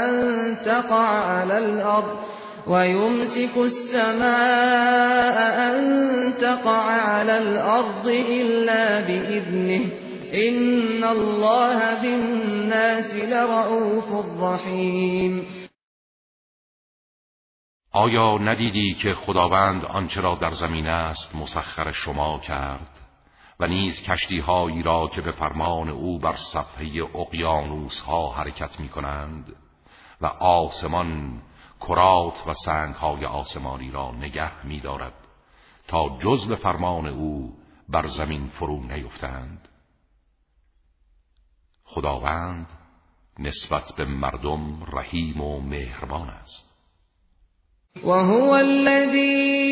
أن 0.05 0.57
تقع 0.65 1.09
على 1.09 1.59
الأرض 1.59 2.17
ويمسك 2.67 3.57
السماء 3.57 5.39
أن 5.71 6.35
تقع 6.39 6.83
على 6.91 7.39
الأرض 7.39 8.09
إلا 8.09 9.01
بإذنه 9.01 10.06
إن 10.37 11.05
الله 11.05 12.03
بالناس 12.03 13.15
لرؤوف 13.15 14.41
رحیم 14.41 15.47
آیا 17.93 18.39
ندیدی 18.39 18.95
که 18.95 19.15
خداوند 19.15 19.85
آنچه 19.85 20.21
را 20.21 20.35
در 20.35 20.51
زمین 20.51 20.87
است 20.87 21.35
مسخر 21.35 21.93
شما 21.93 22.39
کرد 22.39 22.91
و 23.61 23.67
نیز 23.67 24.03
کشتی 24.03 24.39
هایی 24.39 24.83
را 24.83 25.09
که 25.09 25.21
به 25.21 25.33
فرمان 25.33 25.89
او 25.89 26.19
بر 26.19 26.37
صفحه 26.53 27.03
اقیانوس 27.15 28.01
ها 28.01 28.33
حرکت 28.33 28.81
می 28.81 28.89
کنند 28.89 29.57
و 30.21 30.27
آسمان 30.27 31.43
کرات 31.81 32.47
و 32.47 32.53
سنگ 32.65 32.95
های 32.95 33.27
آسمانی 33.27 33.91
را 33.91 34.11
نگه 34.11 34.67
می 34.67 34.81
دارد 34.81 35.15
تا 35.89 36.19
جز 36.21 36.49
به 36.49 36.57
فرمان 36.57 37.07
او 37.07 37.55
بر 37.89 38.07
زمین 38.07 38.47
فرو 38.47 38.83
نیفتند؟ 38.83 39.69
خداوند 41.87 42.67
نسبت 43.39 43.93
به 43.99 44.05
مردم 44.05 44.85
رحیم 44.93 45.41
و 45.41 45.61
مهربان 45.61 46.29
است. 46.29 46.67
وهو 48.05 48.57
الذي 48.57 49.67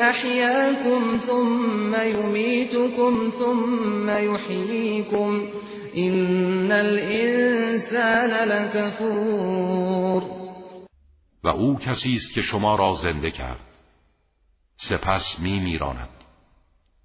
أحياكم 0.00 1.18
ثم 1.26 1.94
يميتكم 1.94 3.30
ثم 3.38 4.10
يحييكم 4.10 5.48
إن 5.96 6.72
الإنسان 6.72 8.48
لكفور 8.48 10.22
و 11.44 11.48
او 11.48 11.76
کسی 11.76 12.16
است 12.16 12.34
که 12.34 12.40
شما 12.40 12.74
را 12.76 12.94
زنده 12.94 13.30
کرد. 13.30 13.60
سپس 14.76 15.40
می 15.42 15.60
میراند 15.60 16.08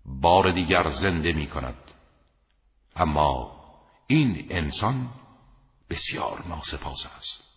بار 0.06 0.52
دیگر 0.52 0.90
زنده 0.90 1.34
می 1.34 1.48
کند 1.48 1.76
اما 2.96 3.59
این 4.12 4.46
انسان 4.50 5.08
بسیار 5.90 6.38
ناسپاس 6.50 7.06
است. 7.18 7.50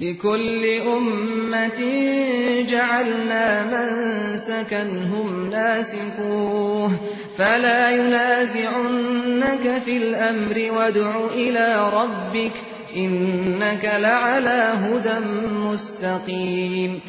لكل 0.00 0.64
أمة 0.86 1.80
جعلنا 2.70 3.64
منسكا 3.64 4.82
هم 4.82 5.50
ناسكوه 5.50 6.90
فلا 7.38 7.90
ينازعنك 7.90 9.82
في 9.84 9.96
الأمر 9.96 10.72
وادع 10.72 11.26
إلى 11.26 11.90
ربك 11.90 12.56
إنك 12.96 13.84
لعلى 13.84 14.60
هدى 14.84 15.18
مستقيم 15.48 17.02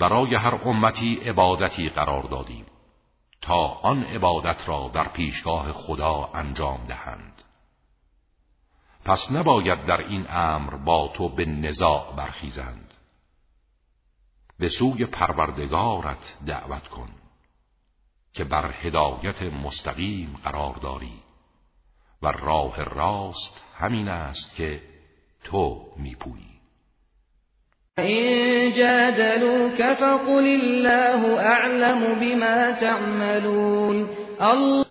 برای 0.00 0.34
هر 0.34 0.54
امتی 0.54 1.20
عبادتی 1.26 1.88
قرار 1.88 2.26
دادیم. 2.26 2.71
تا 3.42 3.66
آن 3.66 4.02
عبادت 4.02 4.68
را 4.68 4.90
در 4.94 5.08
پیشگاه 5.08 5.72
خدا 5.72 6.30
انجام 6.34 6.86
دهند. 6.86 7.42
پس 9.04 9.30
نباید 9.30 9.84
در 9.84 10.00
این 10.00 10.26
امر 10.30 10.76
با 10.76 11.08
تو 11.08 11.28
به 11.28 11.44
نزاع 11.44 12.16
برخیزند. 12.16 12.94
به 14.58 14.68
سوی 14.68 15.06
پروردگارت 15.06 16.38
دعوت 16.46 16.88
کن 16.88 17.08
که 18.32 18.44
بر 18.44 18.74
هدایت 18.80 19.42
مستقیم 19.42 20.36
قرار 20.44 20.74
داری 20.74 21.22
و 22.22 22.26
راه 22.26 22.84
راست 22.84 23.64
همین 23.78 24.08
است 24.08 24.56
که 24.56 24.82
تو 25.44 25.92
میپویی. 25.96 26.51
این 27.98 28.72
جادلوك 28.72 29.94
فقل 29.94 30.46
الله 30.46 31.40
اعلم 31.40 32.20
بما 32.20 32.72
تعملون. 32.72 34.08
الله 34.40 34.84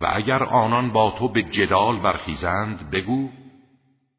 و 0.00 0.06
اگر 0.12 0.42
آنان 0.42 0.92
با 0.92 1.14
تو 1.18 1.28
به 1.28 1.42
جدال 1.42 1.96
برخیزند 1.96 2.90
بگو 2.92 3.28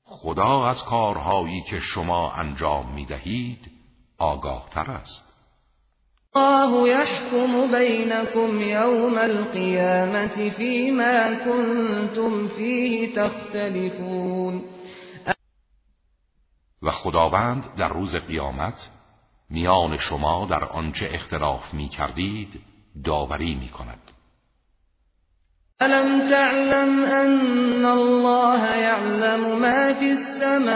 خدا 0.06 0.68
از 0.68 0.84
کارهایی 0.84 1.64
که 1.70 1.80
شما 1.80 2.32
انجام 2.32 2.94
می 2.94 3.06
دهید 3.06 3.72
آگاه 4.18 4.70
تر 4.72 4.92
است. 4.92 5.32
الله 6.36 6.90
يحكم 6.90 7.72
بينكم 7.72 8.62
يوم 8.62 9.18
القيامة 9.18 10.50
فيما 10.50 11.36
كنتم 11.36 12.48
فيه 12.48 13.14
تختلفون. 13.16 14.64
و 16.84 16.92
خداوند 16.92 17.64
در 17.78 17.90
روز 17.90 18.16
قیامت 18.16 18.90
میان 19.50 19.98
شما 19.98 20.48
در 20.50 20.64
آنچه 20.64 21.10
اختلاف 21.14 21.74
می 21.74 21.90
کردید 21.90 22.62
داوری 23.06 23.56
می 23.56 23.70
کند 23.70 24.12
ألم 25.82 26.30
تعلم 26.30 27.04
أن 27.04 27.86
الله 27.86 28.76
يعلم 28.76 29.60
ما 29.60 29.94
في 29.94 30.12
السماء 30.12 30.72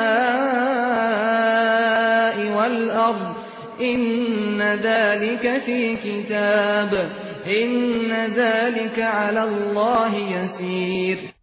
والأرض؟ 2.58 3.36
إن 3.82 4.62
ذلك 4.62 5.62
في 5.66 5.95
كتاب. 5.95 7.10
إن 7.47 8.12
ذلك 8.12 8.99
على 8.99 9.43
الله 9.43 10.16
يسير. 10.16 11.35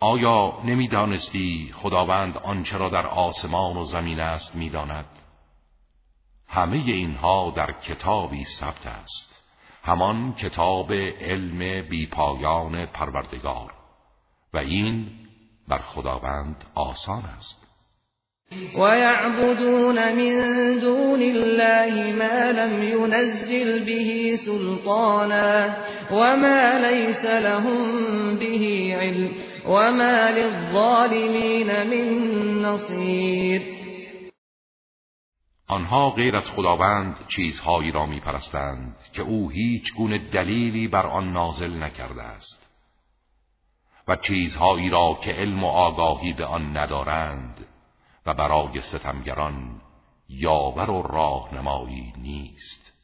آیا 0.00 0.52
نمی‌دانستی 0.64 1.72
خداوند 1.74 2.36
آنچه 2.36 2.76
را 2.76 2.88
در 2.88 3.06
آسمان 3.06 3.76
و 3.76 3.84
زمین 3.84 4.20
است 4.20 4.56
می‌داند؟ 4.56 5.06
همه 6.48 6.76
اینها 6.76 7.52
در 7.56 7.72
کتابی 7.72 8.44
ثبت 8.60 8.86
است. 8.86 9.38
همان 9.82 10.32
کتاب 10.32 10.92
علم 11.20 11.88
بیپایان 11.88 12.86
پروردگار. 12.86 13.72
و 14.54 14.58
این 14.58 15.06
بر 15.68 15.78
خداوند 15.78 16.64
آسان 16.74 17.22
است. 17.36 17.68
ويعبدون 18.74 20.12
من 20.12 20.78
دون 20.78 21.22
الله 21.22 22.12
ما 22.12 22.50
لم 22.50 22.82
ينزل 22.82 23.84
به 23.84 24.36
سلطانا 24.36 25.76
وما 26.10 26.78
ليس 26.78 27.24
لهم 27.24 28.36
به 28.38 28.96
علم 29.00 29.47
وما 29.66 30.30
للظالمين 30.30 31.66
من 31.66 32.62
نصير. 32.62 33.78
آنها 35.68 36.10
غیر 36.10 36.36
از 36.36 36.50
خداوند 36.50 37.16
چیزهایی 37.28 37.92
را 37.92 38.06
میپرستند 38.06 38.96
که 39.12 39.22
او 39.22 39.50
هیچ 39.50 39.94
گونه 39.96 40.18
دلیلی 40.18 40.88
بر 40.88 41.06
آن 41.06 41.32
نازل 41.32 41.82
نکرده 41.82 42.22
است. 42.22 42.68
و 44.08 44.16
چیزهایی 44.16 44.90
را 44.90 45.18
که 45.24 45.30
علم 45.30 45.64
و 45.64 45.66
آگاهی 45.66 46.32
به 46.32 46.44
آن 46.44 46.76
ندارند 46.76 47.66
و 48.26 48.34
برای 48.34 48.80
ستمگران 48.80 49.80
یاور 50.28 50.90
و 50.90 51.02
راهنمایی 51.02 52.12
نیست. 52.16 52.97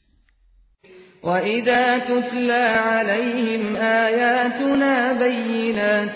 و 1.25 1.31
اذا 1.31 1.99
تتلى 1.99 2.67
عليهم 2.77 3.77
آیاتنا 3.77 5.13
بینات 5.13 6.15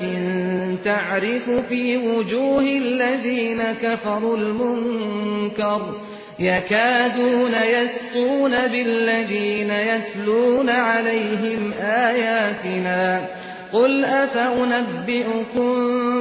تعرف 0.85 1.51
في 1.69 1.97
وجوه 1.97 2.63
الذين 2.63 3.63
كفروا 3.83 4.37
المنكر 4.37 5.95
يكادون 6.39 7.55
يسطون 7.55 8.51
بالذين 8.51 9.71
يتلون 9.71 10.71
عليهم 10.71 11.73
آياتنا 11.81 13.29
قل 13.73 14.05
أفأنبئكم 14.05 15.73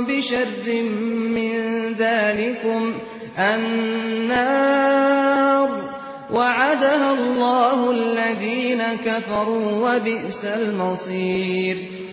بشر 0.06 0.84
من 1.36 1.54
ذلكم 1.94 2.94
النار 3.40 4.98
وعدها 6.32 7.12
الله 7.12 7.90
الذين 7.90 8.98
كفروا 8.98 9.72
وبئس 9.72 10.46
المصير. 10.46 12.08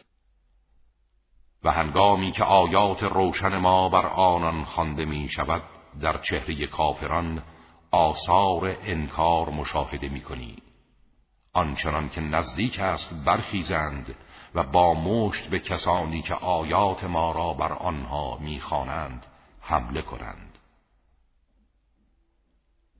و 1.64 1.70
هنگامی 1.70 2.32
که 2.32 2.44
آیات 2.44 3.02
روشن 3.02 3.56
ما 3.56 3.88
بر 3.88 4.06
آنان 4.06 4.64
خوانده 4.64 5.04
می 5.04 5.28
شود 5.28 5.62
در 6.00 6.18
چهره 6.18 6.66
کافران 6.66 7.42
آثار 7.90 8.76
انکار 8.82 9.50
مشاهده 9.50 10.08
می 10.08 10.20
کنی. 10.20 10.56
آنچنان 11.52 12.08
که 12.08 12.20
نزدیک 12.20 12.80
است 12.80 13.24
برخیزند 13.26 14.14
و 14.54 14.62
با 14.62 14.94
مشت 14.94 15.50
به 15.50 15.58
کسانی 15.58 16.22
که 16.22 16.34
آیات 16.34 17.04
ما 17.04 17.32
را 17.32 17.52
بر 17.52 17.72
آنها 17.72 18.38
می‌خوانند 18.40 19.26
حمله 19.60 20.02
کنند. 20.02 20.58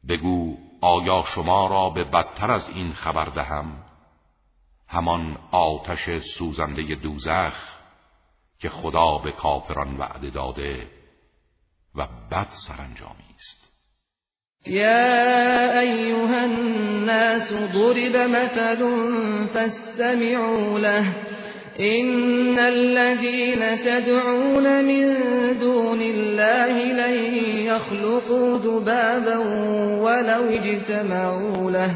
بگو 0.08 0.56
آیا 0.80 1.24
شما 1.34 1.66
را 1.66 1.90
به 1.90 2.04
بدتر 2.04 2.50
از 2.50 2.68
این 2.68 2.92
خبر 2.92 3.24
دهم؟ 3.24 3.84
همان 4.88 5.38
آتش 5.50 6.08
سوزنده 6.38 6.94
دوزخ 6.94 7.54
که 8.60 8.68
خدا 8.68 9.18
به 9.18 9.32
کافران 9.32 9.96
وعده 9.96 10.30
داده 10.30 10.86
و 11.94 12.06
بد 12.06 12.48
سرانجامی 12.68 13.34
است. 13.36 13.64
يا 14.66 15.80
أيها 15.80 16.44
الناس 16.44 17.52
ضرب 17.52 18.16
مثل 18.16 18.80
فاستمعوا 19.46 20.78
له 20.78 21.14
إن 21.80 22.58
الذين 22.58 23.80
تدعون 23.84 24.84
من 24.84 25.14
دون 25.58 26.00
الله 26.00 26.92
لن 26.92 27.34
يخلقوا 27.66 28.58
ذبابا 28.58 29.38
ولو 30.02 30.48
اجتمعوا 30.48 31.70
له 31.70 31.94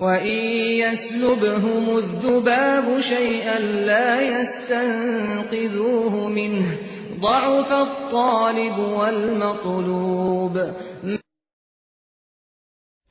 وإن 0.00 0.38
يسلبهم 0.84 1.96
الذباب 1.98 3.00
شيئا 3.00 3.58
لا 3.58 4.20
يستنقذوه 4.40 6.28
منه 6.28 6.78
ضعف 7.20 7.72
الطالب 7.72 8.78
والمطلوب 8.78 10.58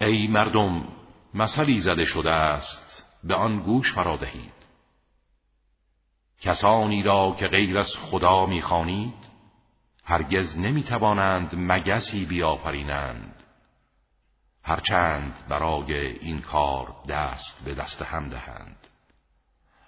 ای 0.02 0.28
مردم 0.28 0.84
مثلی 1.34 1.80
زده 1.80 2.04
شده 2.04 2.32
است 2.32 3.04
به 3.24 3.36
آن 3.36 3.60
گوش 3.60 3.94
فرا 3.94 4.18
دهید. 4.18 4.57
کسانی 6.42 7.04
را 7.04 7.36
که 7.40 7.48
غیر 7.48 7.78
از 7.78 7.94
خدا 8.12 8.46
می‌خوانید 8.46 9.28
هرگز 10.04 10.58
نمی‌توانند 10.58 11.52
مگسی 11.54 12.26
بیافرینند. 12.26 13.44
هرچند 14.64 15.34
برای 15.50 15.94
این 15.94 16.42
کار 16.42 16.96
دست 17.10 17.66
به 17.66 17.74
دست 17.74 18.02
هم 18.02 18.30
دهند. 18.30 18.88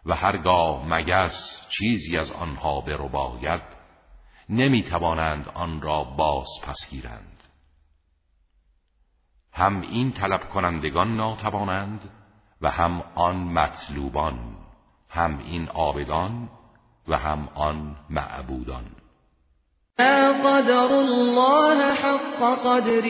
و 0.06 0.16
هرگاه 0.16 0.88
مگس 0.88 1.68
چیزی 1.70 2.18
از 2.18 2.32
آنها 2.32 2.82
به 2.82 2.98
باید 2.98 3.62
نمی‌توانند 4.50 5.48
آن 5.48 5.82
را 5.82 6.04
باز 6.04 6.48
پس 6.64 6.78
گیرند. 6.90 7.44
هم 9.54 9.82
این 9.82 10.12
طلب 10.12 10.50
کنندگان 10.50 11.16
ناتوانند 11.16 12.10
و 12.62 12.72
هم 12.72 13.02
آن 13.16 13.36
مطلوبان. 13.36 14.58
هم 15.10 15.40
این 15.40 15.68
عابدان 15.68 16.50
و 17.08 17.18
هم 17.18 17.50
آن 17.56 17.96
معبودان. 18.10 18.86
ما 20.00 20.34
قدر 20.44 20.94
الله 20.94 21.94
حق 21.94 22.60
قدره 22.66 23.04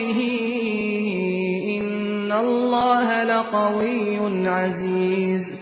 این 1.60 2.32
الله 2.32 3.24
لقوی 3.24 4.46
عزیز 4.46 5.58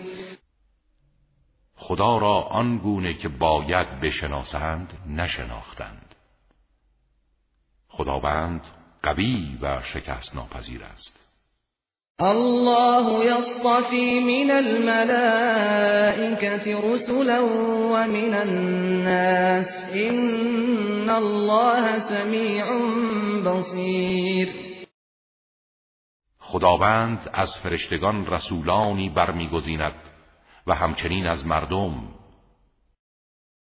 خدا 1.75 2.17
را 2.17 2.41
آن 2.41 2.77
گونه 2.77 3.13
که 3.13 3.29
باید 3.29 3.99
بشناسند 3.99 4.93
نشناختند. 5.07 6.15
خداوند 7.87 8.61
قوی 9.03 9.57
و 9.61 9.81
شکست 9.81 10.35
ناپذیر 10.35 10.83
است. 10.83 11.28
الله 12.21 13.23
يصطفي 13.23 14.19
من 14.19 14.51
الملائكة 14.51 15.79
رسلا 16.93 17.39
ومن 17.39 18.33
الناس. 18.33 19.67
إن 19.93 21.09
الله 21.09 21.99
سميع 21.99 22.65
بصير. 23.43 24.49
خداوند 26.39 27.29
از 27.33 27.49
فرشتگان 27.63 28.25
رسولانی 28.25 29.09
برمیگزیند 29.09 29.95
و 30.67 30.75
همچنین 30.75 31.27
از 31.27 31.45
مردم. 31.45 32.09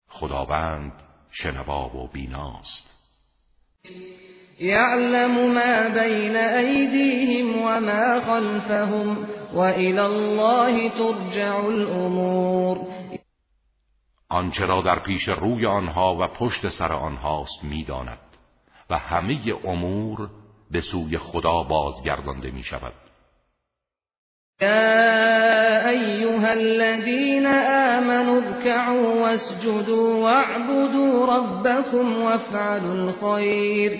خداوند 0.07 0.93
شنوا 1.31 1.97
و 1.97 2.07
بیناست. 2.07 2.91
يعلم 4.61 5.53
ما 5.53 5.87
بين 5.87 6.35
أيديهم 6.35 7.61
وما 7.61 8.19
خلفهم 8.19 9.27
وإلى 9.53 10.05
الله 10.05 10.89
ترجع 10.89 11.65
الأمور. 11.65 12.77
آنچه 14.29 14.65
را 14.65 14.81
در 14.81 14.99
پیش 14.99 15.29
روی 15.29 15.65
آنها 15.65 16.17
و 16.19 16.27
پشت 16.27 16.69
سر 16.69 16.93
آنهاست 16.93 17.63
می‌داند 17.63 18.19
و 18.89 18.97
همه 18.97 19.37
امور 19.65 20.29
به 20.71 20.81
سوی 20.81 21.17
خدا 21.17 21.63
بازگردانده 21.63 22.51
می 22.51 22.63
شود 22.63 22.93
يا 24.61 25.89
أيها 25.89 26.51
الذين 26.51 27.45
آمنوا 27.45 28.41
اركعوا 28.41 29.21
واسجدوا 29.21 30.23
واعبدوا 30.23 31.25
ربكم 31.37 32.21
وافعلوا 32.21 32.93
الخير 32.93 33.99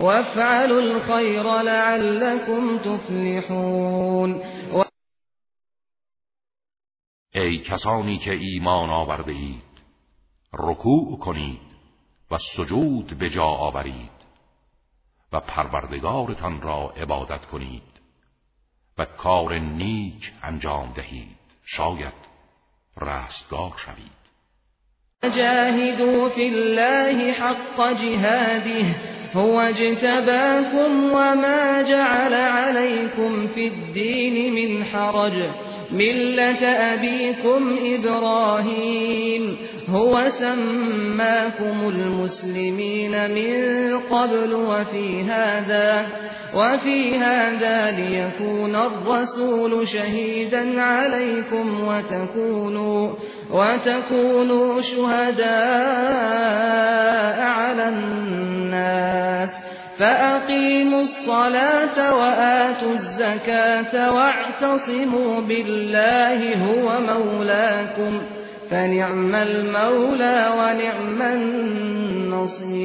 وافعلوا 0.00 0.80
الخير 0.80 1.62
لعلكم 1.62 2.78
تفلحون. 2.78 4.42
ای 7.34 7.58
کسانی 7.58 8.18
که 8.18 8.32
ایمان 8.32 8.90
آورده 8.90 9.32
اید 9.32 9.82
رکوع 10.52 11.18
کنید 11.18 11.60
و 12.30 12.38
سجود 12.56 13.18
به 13.18 13.30
جا 13.30 13.44
آورید 13.44 14.20
و 15.32 15.40
پروردگارتان 15.40 16.62
را 16.62 16.90
عبادت 16.96 17.46
کنید 17.46 18.00
و 18.98 19.04
کار 19.04 19.58
نیک 19.58 20.32
انجام 20.42 20.92
دهید. 20.92 21.36
شاید 21.64 22.14
رستگار 22.96 23.72
شوید. 23.76 24.19
جاهدوا 25.24 26.28
فی 26.28 26.48
الله 26.48 27.32
حق 27.32 27.92
جهاده 28.02 28.86
هو 29.34 29.60
اجتباكم 29.60 31.12
وما 31.12 31.82
جعل 31.82 32.34
عليكم 32.34 33.46
في 33.54 33.66
الدين 33.66 34.54
من 34.54 34.84
حرج. 34.84 35.32
ملة 35.92 36.66
أبيكم 36.66 37.76
إبراهيم. 37.84 39.56
هو 39.92 40.28
سماكم 40.28 41.88
المسلمين 41.88 43.30
من 43.30 43.98
قبل 43.98 44.54
وفي 44.54 45.22
هذا 45.22 46.06
وفي 46.54 47.18
هذا 47.18 47.90
ليكون 47.90 48.76
الرسول 48.76 49.88
شهيدا 49.88 50.82
عليكم 50.82 51.88
وتكونوا 51.88 53.12
وتكونوا 53.50 54.80
شهداء 54.80 55.50
على 57.42 57.88
الناس. 57.88 59.50
فأقيموا 59.98 61.00
الصلاة 61.00 62.16
وآتوا 62.16 62.92
الزكاة 62.92 64.12
واعتصموا 64.12 65.40
بالله 65.40 66.54
هو 66.66 67.00
مولاكم. 67.00 68.39
فنعم 68.70 69.34
المولى 69.34 70.48
ونعم 70.58 71.22
النصير. 71.22 72.80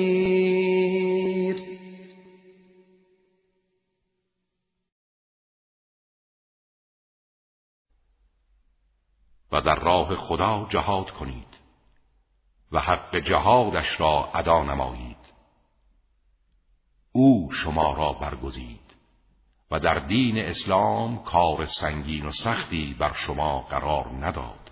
و 9.51 9.61
در 9.61 9.75
راه 9.75 10.15
خدا 10.15 10.67
جهاد 10.69 11.11
کنید 11.11 11.57
و 12.71 12.79
حق 12.79 13.15
جهادش 13.15 13.99
را 13.99 14.29
ادا 14.33 14.63
نمایید. 14.63 15.17
او 17.11 17.51
شما 17.51 17.93
را 17.93 18.13
برگزید 18.13 18.95
و 19.71 19.79
در 19.79 19.99
دین 19.99 20.37
اسلام 20.37 21.23
کار 21.23 21.65
سنگین 21.65 22.25
و 22.25 22.31
سختی 22.31 22.95
بر 22.99 23.13
شما 23.13 23.61
قرار 23.61 24.07
نداد. 24.07 24.64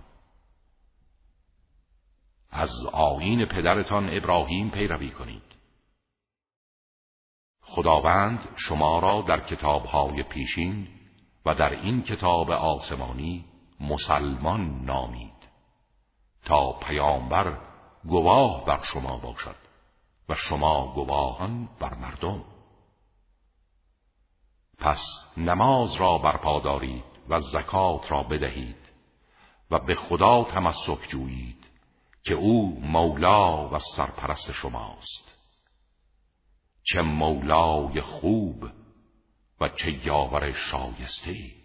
از 2.54 2.70
آیین 2.92 3.46
پدرتان 3.46 4.18
ابراهیم 4.18 4.70
پیروی 4.70 5.12
کنید. 5.12 5.44
خداوند 7.62 8.50
شما 8.56 9.00
را 9.00 9.22
در 9.22 9.40
کتابهای 9.40 10.24
پیشین 10.24 10.88
و 11.46 11.54
در 11.54 11.70
این 11.70 12.04
کتاب 12.04 12.52
آسمانی 12.52 13.46
مسلمان 13.80 14.86
نامید 14.86 15.50
تا 16.46 16.72
پیامبر 16.72 17.58
گواه 18.04 18.66
بر 18.66 18.82
شما 18.84 19.18
باشد 19.18 19.56
و 20.30 20.36
شما 20.36 20.94
گواهان 20.94 21.70
بر 21.80 21.94
مردم. 21.94 22.44
پس 24.78 25.02
نماز 25.38 25.96
را 25.96 26.18
برپا 26.18 26.60
دارید 26.60 27.04
و 27.30 27.40
زکات 27.40 28.12
را 28.12 28.24
بدهید 28.24 28.92
و 29.72 29.80
به 29.80 29.96
خدا 29.96 30.44
تمسک 30.44 31.10
جویید. 31.10 31.63
که 32.24 32.34
او 32.34 32.80
مولا 32.82 33.70
و 33.70 33.80
سرپرست 33.96 34.52
شماست. 34.52 35.34
چه 36.84 37.02
مولای 37.02 38.02
خوب 38.02 38.70
و 39.62 39.70
چه 39.70 40.08
یاور 40.08 40.52
شایسته 40.52 41.63